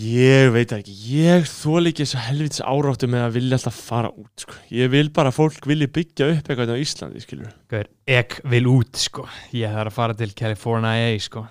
[0.00, 4.08] Ég veit það ekki, ég þól ekki þessu helvitis áráttu með að vilja alltaf fara
[4.16, 4.56] út sko.
[4.72, 8.62] Ég vil bara að fólk vilji byggja upp eitthvað á Íslandi, skilur Gauður, ek vil
[8.72, 9.26] út sko.
[9.52, 11.44] Ég þarf að fara til California sko.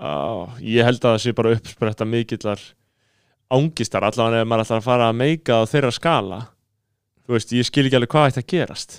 [0.00, 2.64] Á, Ég held að það sé bara uppspretta mikillar
[3.50, 6.40] ángistar allavega ef maður ætlar að fara að meika á þeirra skala.
[7.26, 8.96] Þú veist, ég skil ekki alveg hvað ætti að gerast.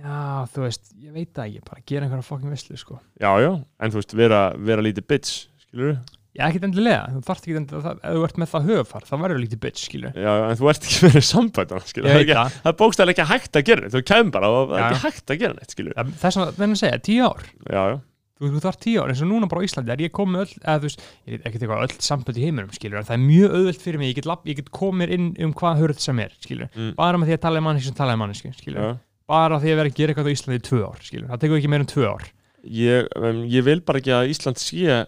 [0.00, 3.00] Já, þú veist, ég veit það ekki bara gera einhverja fokkin veslu sko.
[3.20, 3.50] Já, já,
[3.80, 5.98] en þú veist, vera, vera lítið bitch, skilur
[6.30, 9.14] Já, ekkert endilega, þú þarft ekki endilega það, ef þú ert með það höfðfar, þá
[9.18, 12.70] verður lítið bitch, skilur Já, en þú ert ekki verið sambænd skilur, Ég það, er
[12.70, 15.34] er bókstæðlega ekki hægt að gera neitt þú kemur bara og það er ekki hægt
[15.34, 15.98] að gera neitt skilur.
[16.22, 17.98] Þess að
[18.40, 20.42] það þú, þú þarf tíu ár, eins og núna bara á Íslandi er ég komið
[20.44, 23.22] öll, eða þú veist, ég veit ekki eitthvað öll sambönd í heiminum, skilur, það er
[23.26, 26.34] mjög auðvelt fyrir mig, ég get, ég get komið inn um hvað hörð sem er,
[26.40, 26.90] skilur, Mm.
[26.96, 28.98] bara með því að tala um manneski sem tala um manneski, skilur, já.
[29.28, 31.60] bara því að vera að gera eitthvað á Íslandi í tvö ár, skilur, það tekur
[31.60, 32.28] ekki meira en tvö ár.
[32.64, 35.06] Ég, um, ég vil bara ekki að Ísland sé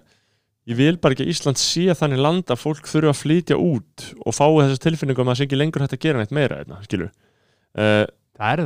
[0.63, 4.07] ég vil bara ekki að Ísland sé þannig land að fólk þurfa að flytja út
[4.25, 6.79] og fái þessa tilfinningum að það sé ekki lengur hægt að gera neitt meira hérna,
[6.79, 6.89] það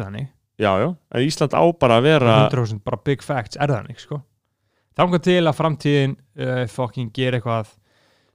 [0.05, 3.99] þannig, Já, já, en Ísland á bara að vera 100% bara big facts er þannig,
[4.01, 4.23] sko
[4.97, 7.72] þangar til að framtíðin uh, fokkin gera eitthvað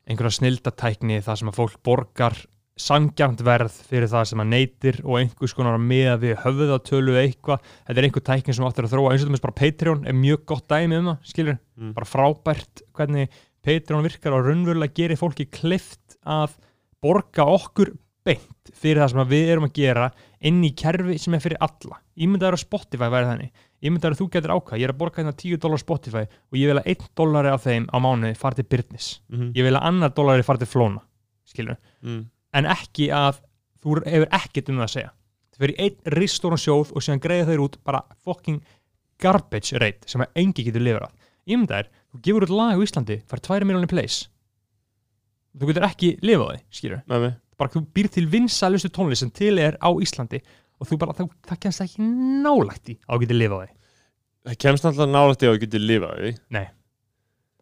[0.09, 2.37] einhverja snildatækni þar sem að fólk borgar
[2.81, 7.23] sangjant verð fyrir það sem að neytir og einhvers konar að miða við höfðatölu eða
[7.27, 9.11] eitthvað, þetta er einhver tækni sem áttur að þróa.
[9.11, 11.93] Eins og þetta bara Patreon er mjög gott dæmi um það, skilur, Mm.
[11.97, 13.29] bara frábært hvernig
[13.65, 16.55] Patreon virkar og raunverulega gerir fólki klift að
[17.01, 17.93] borga okkur
[18.25, 20.09] beint fyrir það sem að við erum að gera
[20.41, 22.01] inn í kerfi sem er fyrir alla.
[22.17, 23.51] Ímyndaður á Spotify væri þannig
[23.81, 26.69] ímyndaður að þú getur ákvað, ég er að borga hérna 10 dólar Spotify og ég
[26.69, 29.87] vil að 1 dólari af þeim á mánuði fara til Byrnis mm ég vil að
[29.89, 31.01] annar dólari fara til Flóna
[32.01, 32.21] mm,
[32.53, 33.41] en ekki að
[33.81, 35.11] þú hefur ekkert um það að segja.
[35.51, 38.61] Þú fyrir einn ristóran sjóð og síðan greiða þeir út bara fucking
[39.21, 41.15] garbage rate sem að engi getur lifað af.
[41.49, 44.27] Ímyndaður, þú gefur út lag á Íslandi fær 2 miljonir plays.
[45.57, 47.01] Þú getur ekki lifað því, skilur
[47.61, 50.41] bara þú býr til vinsalustu tónlist sem til er á Íslandi
[50.81, 52.07] og þú bara, það, það kemst ekki
[52.45, 53.73] nálægt í á að geta lifað á því,
[54.41, 56.61] Það kemst alltaf nálægt í að geta lifað því.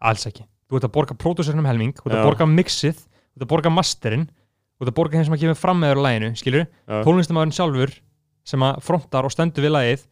[0.09, 0.45] Alls ekki.
[0.70, 3.72] Þú ert að borga pródúsernum helming, þú ert að borga mixið þú ert að borga
[3.74, 7.55] masterinn þú ert að borga þeim sem að gefa fram meður á læginu, skilur tónlistamæðurinn
[7.57, 7.93] sjálfur
[8.47, 10.05] sem að frontar og stendur við lagið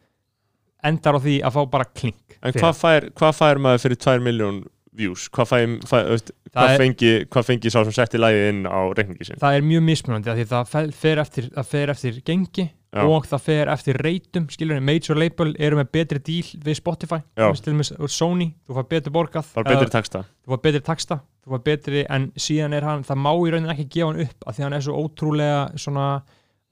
[0.88, 4.16] endar á því að fá bara klink En hvað fær, hvað fær maður fyrir 2
[4.28, 4.58] miljón
[4.98, 5.24] views?
[5.34, 5.64] Hvað, fær,
[6.10, 9.40] veist, Það hvað, er- fengi, hvað fengi sá sem setti lægið inn á reikningi sin?
[9.40, 13.02] það er mjög mismunandi það fe- fer eftir, það fer eftir gengi Já.
[13.04, 17.20] og það fer eftir reytum skilur major label eru með betri díl við Spotify.
[17.36, 19.50] Til dæmis Sony, þú fær borgað.
[19.60, 23.30] Betri texta þú fær betri texta þú fær betri, en síðan er hann það má
[23.34, 26.06] í rauninni ekki gefa hann upp af því hann er svo ótrúlega svona,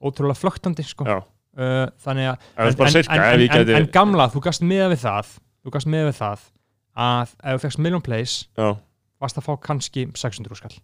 [0.01, 1.07] ótrúlega flöktandi sko.
[1.57, 4.91] Uh, þannig að er bara sirka, en, ef en, en, en gamla, þú gast með
[4.93, 5.31] við það
[5.65, 6.43] þú gast með við það
[6.97, 8.67] að ef þú fegst million plays Já,
[9.21, 10.75] varst að fá kannski 600 skall.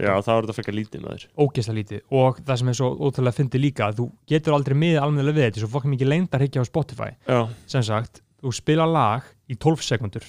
[0.00, 2.88] Já, þá er þetta frekar lítið með þér ógeðslega lítið og það sem er svo
[2.96, 6.64] ótrúlega fyndi líka þú getur aldrei miðið almennilega við þetta svo fokk mikið leyndar higgja
[6.64, 10.24] á Spotify Já, sem sagt, þú spila lag í 12 sekundur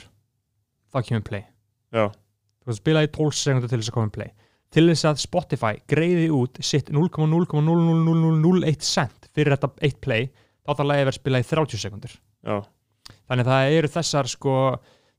[0.91, 1.43] þá kemur play
[1.95, 2.05] já,
[2.65, 4.33] þú spila í 12 sekundur til þess að koma play
[4.71, 10.27] til þess að Spotify greiði út sitt 0,0000001 cent fyrir þetta eitt play
[10.65, 12.15] þá þarf lagið að vera spilað í 30 sekundur
[12.47, 12.57] já
[13.31, 14.55] þannig að það eru þessar sko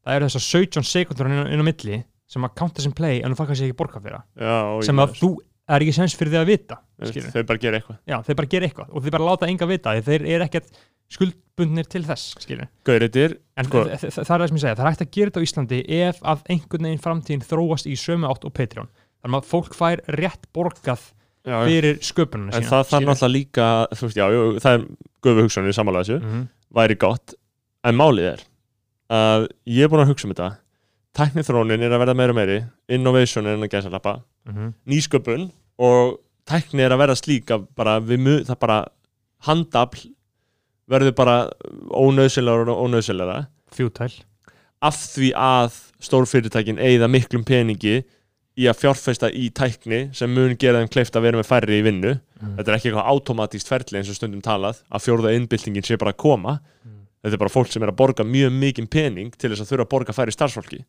[0.07, 3.21] það eru þessar 17 sekundur inn, á- inn á milli sem að counta sem play
[3.23, 5.33] en þú fækkar sér ekki borga fyrir það sem að þú
[5.73, 6.77] er ekki sens fyrir því að vita
[7.07, 7.31] skilur.
[7.33, 9.93] Þau bara gera eitthvað já, þeir bara gera eitthvað og þeir bara láta enga vita
[9.95, 10.73] því þeir eru ekkert
[11.13, 12.35] skuldbundnir til þess
[13.27, 15.11] er en Sko- þ- þ- það er það sem ég segja, það er hægt að
[15.17, 18.89] gera þetta á Íslandi ef að einhvern veginn framtíðin þróast í sömu átt og Patreon
[19.23, 21.03] þannig að fólk fær rétt borgað
[21.45, 23.09] já, fyrir sköpununa sína það skilur.
[23.13, 24.27] náttúrulega líka þú veist, já,
[24.65, 24.87] það er
[25.23, 26.49] gufu hugsanir samanlega þessu Mhm.
[26.75, 27.35] væri gott
[27.85, 28.41] en málið er
[29.13, 30.51] að ég er búin að hugsa um þetta.
[31.13, 32.59] Tæknithrónin er að verða meira og meiri.
[32.89, 34.23] Innovation er að gæsa lappa.
[34.49, 34.73] Mhm.
[34.89, 38.79] nýsköpun og tækni er að verða slík að bara við það bara
[39.47, 40.11] handafl
[40.91, 41.37] verður bara
[41.91, 44.23] ónöðsilegar og ónöðsilegar fjútæl.
[44.83, 48.03] Af því að stórfyrirtækin eigða miklum peningi
[48.59, 51.87] í að fjárfesta í tækni sem mun gera þeim kleift að vera með færri í
[51.87, 52.17] vinnu.
[52.43, 52.57] Mm.
[52.59, 56.13] þetta er ekki eitthvað automatíst ferli eins og stundum talað að fjórða innbyltingin sé bara
[56.13, 56.59] að koma.
[56.83, 56.92] Mm.
[57.23, 59.87] Þetta er bara fólk sem er að borga mjög mikinn pening til þess að þurfa
[59.87, 60.81] að borga færri starfsfólki.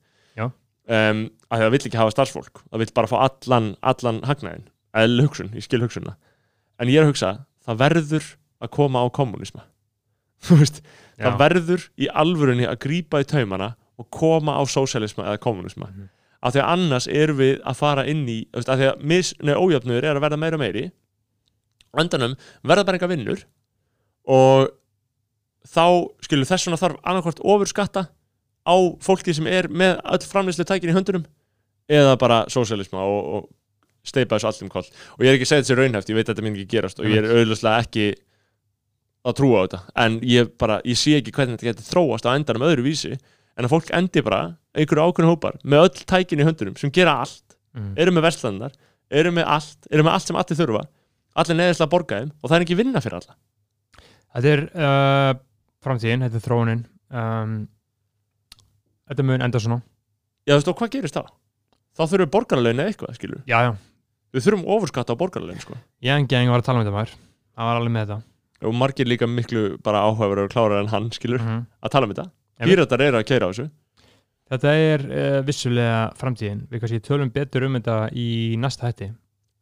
[0.83, 5.23] Um, að það vill ekki hafa starfsfólk það vill bara fá allan, allan hagnaðin eða
[5.23, 6.17] hugsun, ég skil hugsunna
[6.81, 7.29] en ég er að hugsa,
[7.63, 8.25] það verður
[8.59, 9.63] að koma á kommunisma
[11.23, 13.69] það verður í alvörunni að grípa í taumana
[14.01, 16.09] og koma á sósialisma eða kommunisma Mhm.
[16.43, 19.53] af því að annars erum við að fara inn í af því að mis, nei,
[19.55, 20.91] ójöfnur er að verða meira og meiri.
[21.95, 22.33] Á endanum
[22.67, 23.45] verða bara enga vinnur
[24.27, 24.67] og
[25.67, 25.85] þá
[26.25, 28.05] skilur þess vegna þarf annarkvort ofur skatta
[28.63, 31.25] á fólki sem er með öll framleyslu tækin í höndunum
[31.91, 34.87] eða bara sósialisma og, og steipa þessu allt um koll.
[35.17, 36.99] Og ég er ekki að segja þessi raunhæft, ég veit að þetta minn ekki gerast
[36.99, 38.07] og ég er auðvitað ekki
[39.23, 39.79] að trúa á þetta.
[40.03, 43.67] En ég bara, ég sé ekki hvernig þetta getur þróast á endanum öðru vísi en
[43.67, 44.41] að fólk endi bara,
[44.75, 47.41] einhverju ákveðin hópar með öll tækin í höndunum sem gera allt
[47.73, 47.95] Mm.
[47.97, 48.73] eru með verslandar,
[49.09, 50.81] eru með allt eru með allt sem allir þurfa
[51.41, 53.33] allir neðislega að borga þeim og það er ekki vinna fyrir alla.
[54.35, 55.31] Þetta er uh,
[55.85, 56.83] framtíðin, þetta er þróunin.
[57.13, 57.55] Um,
[59.09, 59.81] Þetta mun enda svona.
[60.47, 61.23] Já, þú veist, og hvað gerist þá?
[61.93, 63.71] Þá þurfum við borgarlegin eða eitthvað, skilur Já, já,
[64.33, 65.75] Við þurfum ofurskatta á borgarlegin, sko.
[66.01, 67.11] Ég en geng var að tala um þetta maður.
[67.53, 68.17] Það var alveg með þetta.
[68.63, 71.65] Og margir líka miklu bara áhugaverður og klárar en hann, skilur Mhm.
[71.83, 72.25] Að tala um þetta.
[72.63, 73.67] Píratar eru að keira á þessu.
[74.53, 76.63] Þetta er uh, vissulega framtíðin.
[76.71, 79.11] Við kannski tölum betur um þetta í næsta hætti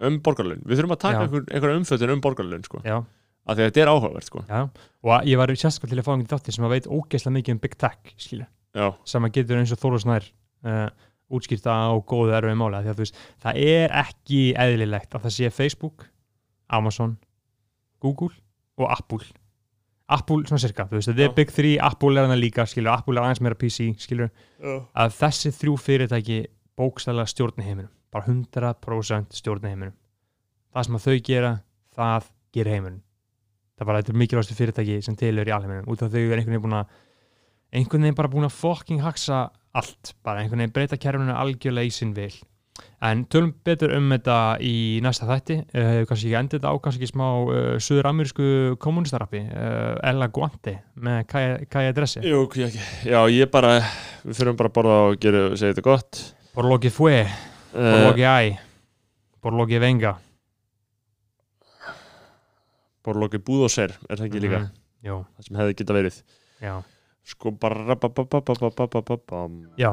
[0.01, 1.21] Um borgarlegin Við þurfum að taka Já.
[1.25, 2.79] einhver, einhverja umfjöldin um borgarlegin, sko.
[2.85, 3.03] Já,
[3.41, 4.43] Af því að þetta er áhugavert, sko.
[4.47, 4.59] Já
[5.01, 7.61] Og ég var sérstaklega til að fá einhvern þátti sem að veit ógeðslega mikið um
[7.63, 8.11] Big Tech
[8.71, 10.27] Já, sem að getur eins og Þóru Snær
[10.63, 10.87] uh,
[11.35, 15.49] útskýrta á góðu erfið mála því að veist, það er ekki eðlilegt að það sé
[15.51, 16.05] Facebook,
[16.71, 17.17] Amazon
[17.99, 18.31] Google
[18.79, 19.25] og Apple.
[20.11, 21.27] Apple svona cirka, þú veist, þetta Já.
[21.27, 24.31] er Big 3 Apple er hana líka, skilur, Apple er aðeins meira PC skilur,
[24.95, 26.39] að þessi þrjú fyrirtæki
[26.79, 29.95] bókstæðlega stjórni heiminum bara 100% stjórni heiminum.
[30.71, 31.51] Það sem að þau gera,
[31.95, 33.03] það gera heiminum
[33.81, 36.53] það bara, þetta er mikilvægastu fyrirtæki sem tilur í alheiminum, út af þau er einhvern
[36.53, 36.93] veginn búin að
[37.71, 39.41] einhvern veginn bara búin að fucking haksa
[39.77, 42.33] allt, bara einhvern veginn breyta kerfinu algjörlega í sinn vil.
[43.03, 47.01] En tölum betur um þetta í næsta þætti, uh, kannski ekki endið þetta á kannski
[47.01, 48.47] ekki smá uh, suður-amerísku
[48.81, 51.19] kommunistarappi, uh, Ella Guante með
[51.69, 52.69] Kaja Dressi Jú, ekki
[53.09, 53.75] Já, ég bara,
[54.23, 56.23] við fyrir bara að borða og gera, segja þetta gott.
[56.55, 57.23] Por lo que fue,
[59.41, 60.17] por lo que venga
[63.05, 64.61] Borlóki Búðóser er það ekki líka?
[65.01, 66.17] Mm, það sem hefði geta verið.
[66.61, 66.73] Já.
[67.31, 67.85] sko bara
[69.79, 69.91] já,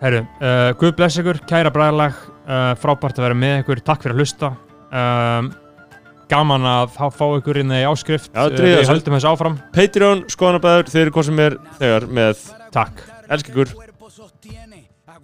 [0.00, 4.16] herru uh, Guð bless ykkur, kæra bræðalag uh, frábært að vera með ykkur, takk fyrir
[4.16, 4.52] að hlusta.
[4.90, 5.52] Um,
[6.30, 8.32] gaman að fá, fá ykkur inn í áskrift.
[8.32, 9.60] Já, uh, við höldum þessu áfram.
[9.76, 12.44] Patreon, skoðanabæður, þeir eru hvað sem er þegar með.
[12.74, 13.89] Takk, elsk ykkur.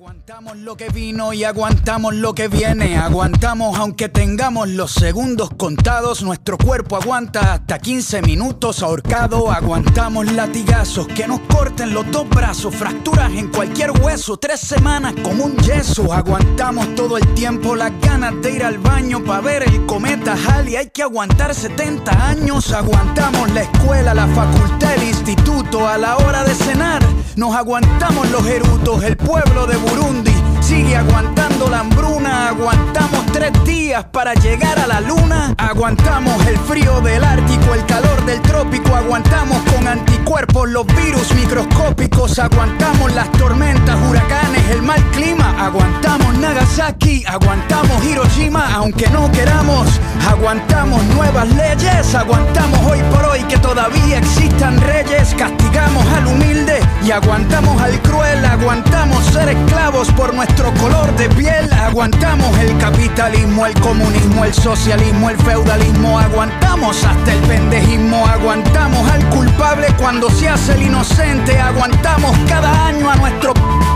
[0.07, 2.97] Aguantamos lo que vino y aguantamos lo que viene.
[2.97, 6.23] Aguantamos aunque tengamos los segundos contados.
[6.23, 9.51] Nuestro cuerpo aguanta hasta 15 minutos ahorcado.
[9.51, 12.73] Aguantamos latigazos que nos corten los dos brazos.
[12.77, 14.37] Fracturas en cualquier hueso.
[14.37, 16.13] Tres semanas con un yeso.
[16.13, 20.77] Aguantamos todo el tiempo las ganas de ir al baño para ver el cometa Halley.
[20.77, 22.71] Hay que aguantar 70 años.
[22.71, 25.89] Aguantamos la escuela, la facultad, el instituto.
[25.89, 27.03] A la hora de cenar
[27.37, 29.03] nos aguantamos los erutos.
[29.03, 32.49] El pueblo de Burundi sigue aguantando la hambruna.
[32.49, 35.55] Aguantamos tres días para llegar a la luna.
[35.59, 38.95] Aguantamos el frío del Ártico, el calor del trópico.
[38.95, 42.39] Aguantamos con anticuerpos los virus microscópicos.
[42.39, 45.55] Aguantamos las tormentas, huracanes, el mal clima.
[45.65, 49.89] Aguantamos Nagasaki, aguantamos Hiroshima, aunque no queramos.
[50.29, 52.15] Aguantamos nuevas leyes.
[52.15, 55.35] Aguantamos hoy por hoy que todavía existan reyes.
[55.39, 58.45] Castigamos al humilde y aguantamos al cruel.
[58.45, 61.71] Aguantamos ser esclavos por nuestro color de piel.
[61.73, 66.19] Aguantamos el capitalismo, el comunismo, el socialismo, el feudalismo.
[66.19, 68.27] Aguantamos hasta el pendejismo.
[68.27, 71.59] Aguantamos al culpable cuando se hace el inocente.
[71.59, 73.53] Aguantamos cada año a nuestro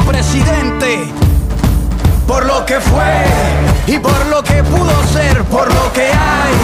[0.06, 1.10] presidente.
[2.26, 3.24] Por lo que fue
[3.86, 6.54] y por lo que pudo ser, por lo que hay,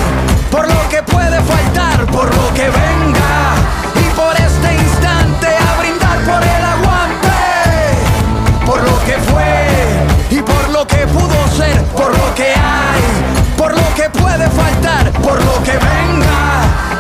[0.51, 3.65] por lo que puede faltar, por lo que venga
[10.77, 13.03] lo que pudo ser, por lo que hay,
[13.57, 16.95] por lo que puede faltar, por lo que venga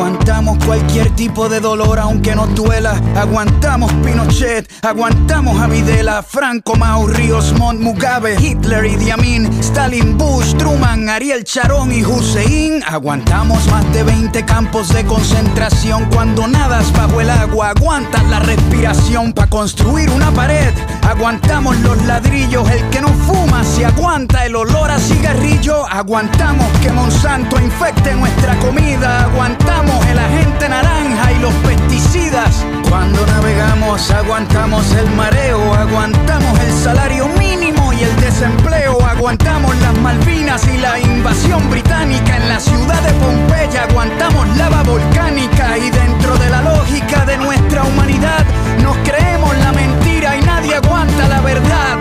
[0.00, 2.98] Aguantamos cualquier tipo de dolor aunque nos duela.
[3.14, 10.54] Aguantamos Pinochet, aguantamos a Videla, Franco, Mao, Ríos, Montt, Mugabe, Hitler, Idi Amin, Stalin, Bush,
[10.54, 12.82] Truman, Ariel Sharon y Hussein.
[12.86, 17.74] Aguantamos más de 20 campos de concentración cuando nadas bajo el agua.
[17.76, 20.72] Aguantas la respiración para construir una pared.
[21.10, 25.84] Aguantamos los ladrillos, el que no fuma se aguanta el olor a cigarrillo.
[25.88, 29.24] Aguantamos que Monsanto infecte nuestra comida.
[29.24, 32.64] Aguantamos el agente naranja y los pesticidas.
[32.88, 40.64] Cuando navegamos aguantamos el mareo, aguantamos el salario mínimo y el desempleo, aguantamos las Malvinas
[40.68, 46.50] y la invasión británica en la ciudad de Pompeya, aguantamos lava volcánica y dentro de
[46.50, 48.44] la lógica de nuestra humanidad
[48.82, 49.29] nos creemos
[50.74, 51.98] aguanta la verdad.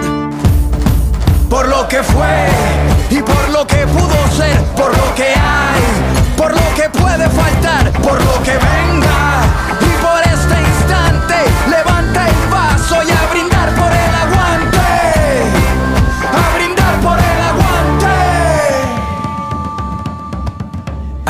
[1.50, 2.48] Por lo que fue
[3.10, 5.82] y por lo que pudo ser, por lo que hay,
[6.38, 9.44] por lo que puede faltar, por lo que venga.
[9.82, 11.36] Y por este instante
[11.68, 11.79] levanta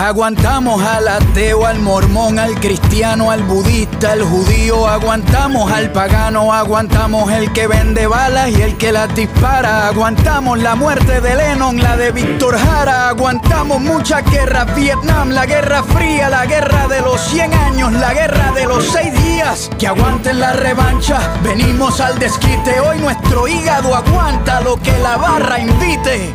[0.10, 7.32] Aguantamos al ateo, al mormón, al cristiano, al budista, al judío, aguantamos al pagano, aguantamos
[7.32, 11.95] el que vende balas y el que las dispara, aguantamos la muerte de Lennon, la
[11.95, 17.53] de Víctor Jara, aguantamos muchas guerras, Vietnam, la guerra fría, la guerra de los 100
[17.53, 22.97] años, la guerra de los 6 días, que aguanten la revancha, venimos al desquite, hoy
[22.97, 26.34] nuestro hígado aguanta lo que la barra invite.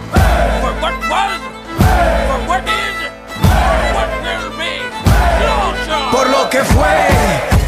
[6.55, 7.09] que fue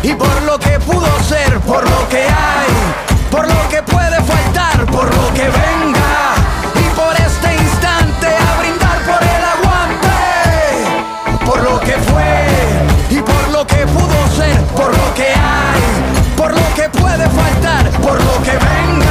[0.05, 2.73] y por lo que pudo ser, por lo que hay,
[3.33, 6.35] por lo que puede faltar, por lo que venga
[6.73, 10.15] y por este instante a brindar por el aguante,
[11.45, 12.47] por lo que fue
[13.11, 17.91] y por lo que pudo ser, por lo que hay, por lo que puede faltar,
[18.03, 19.06] por lo que venga.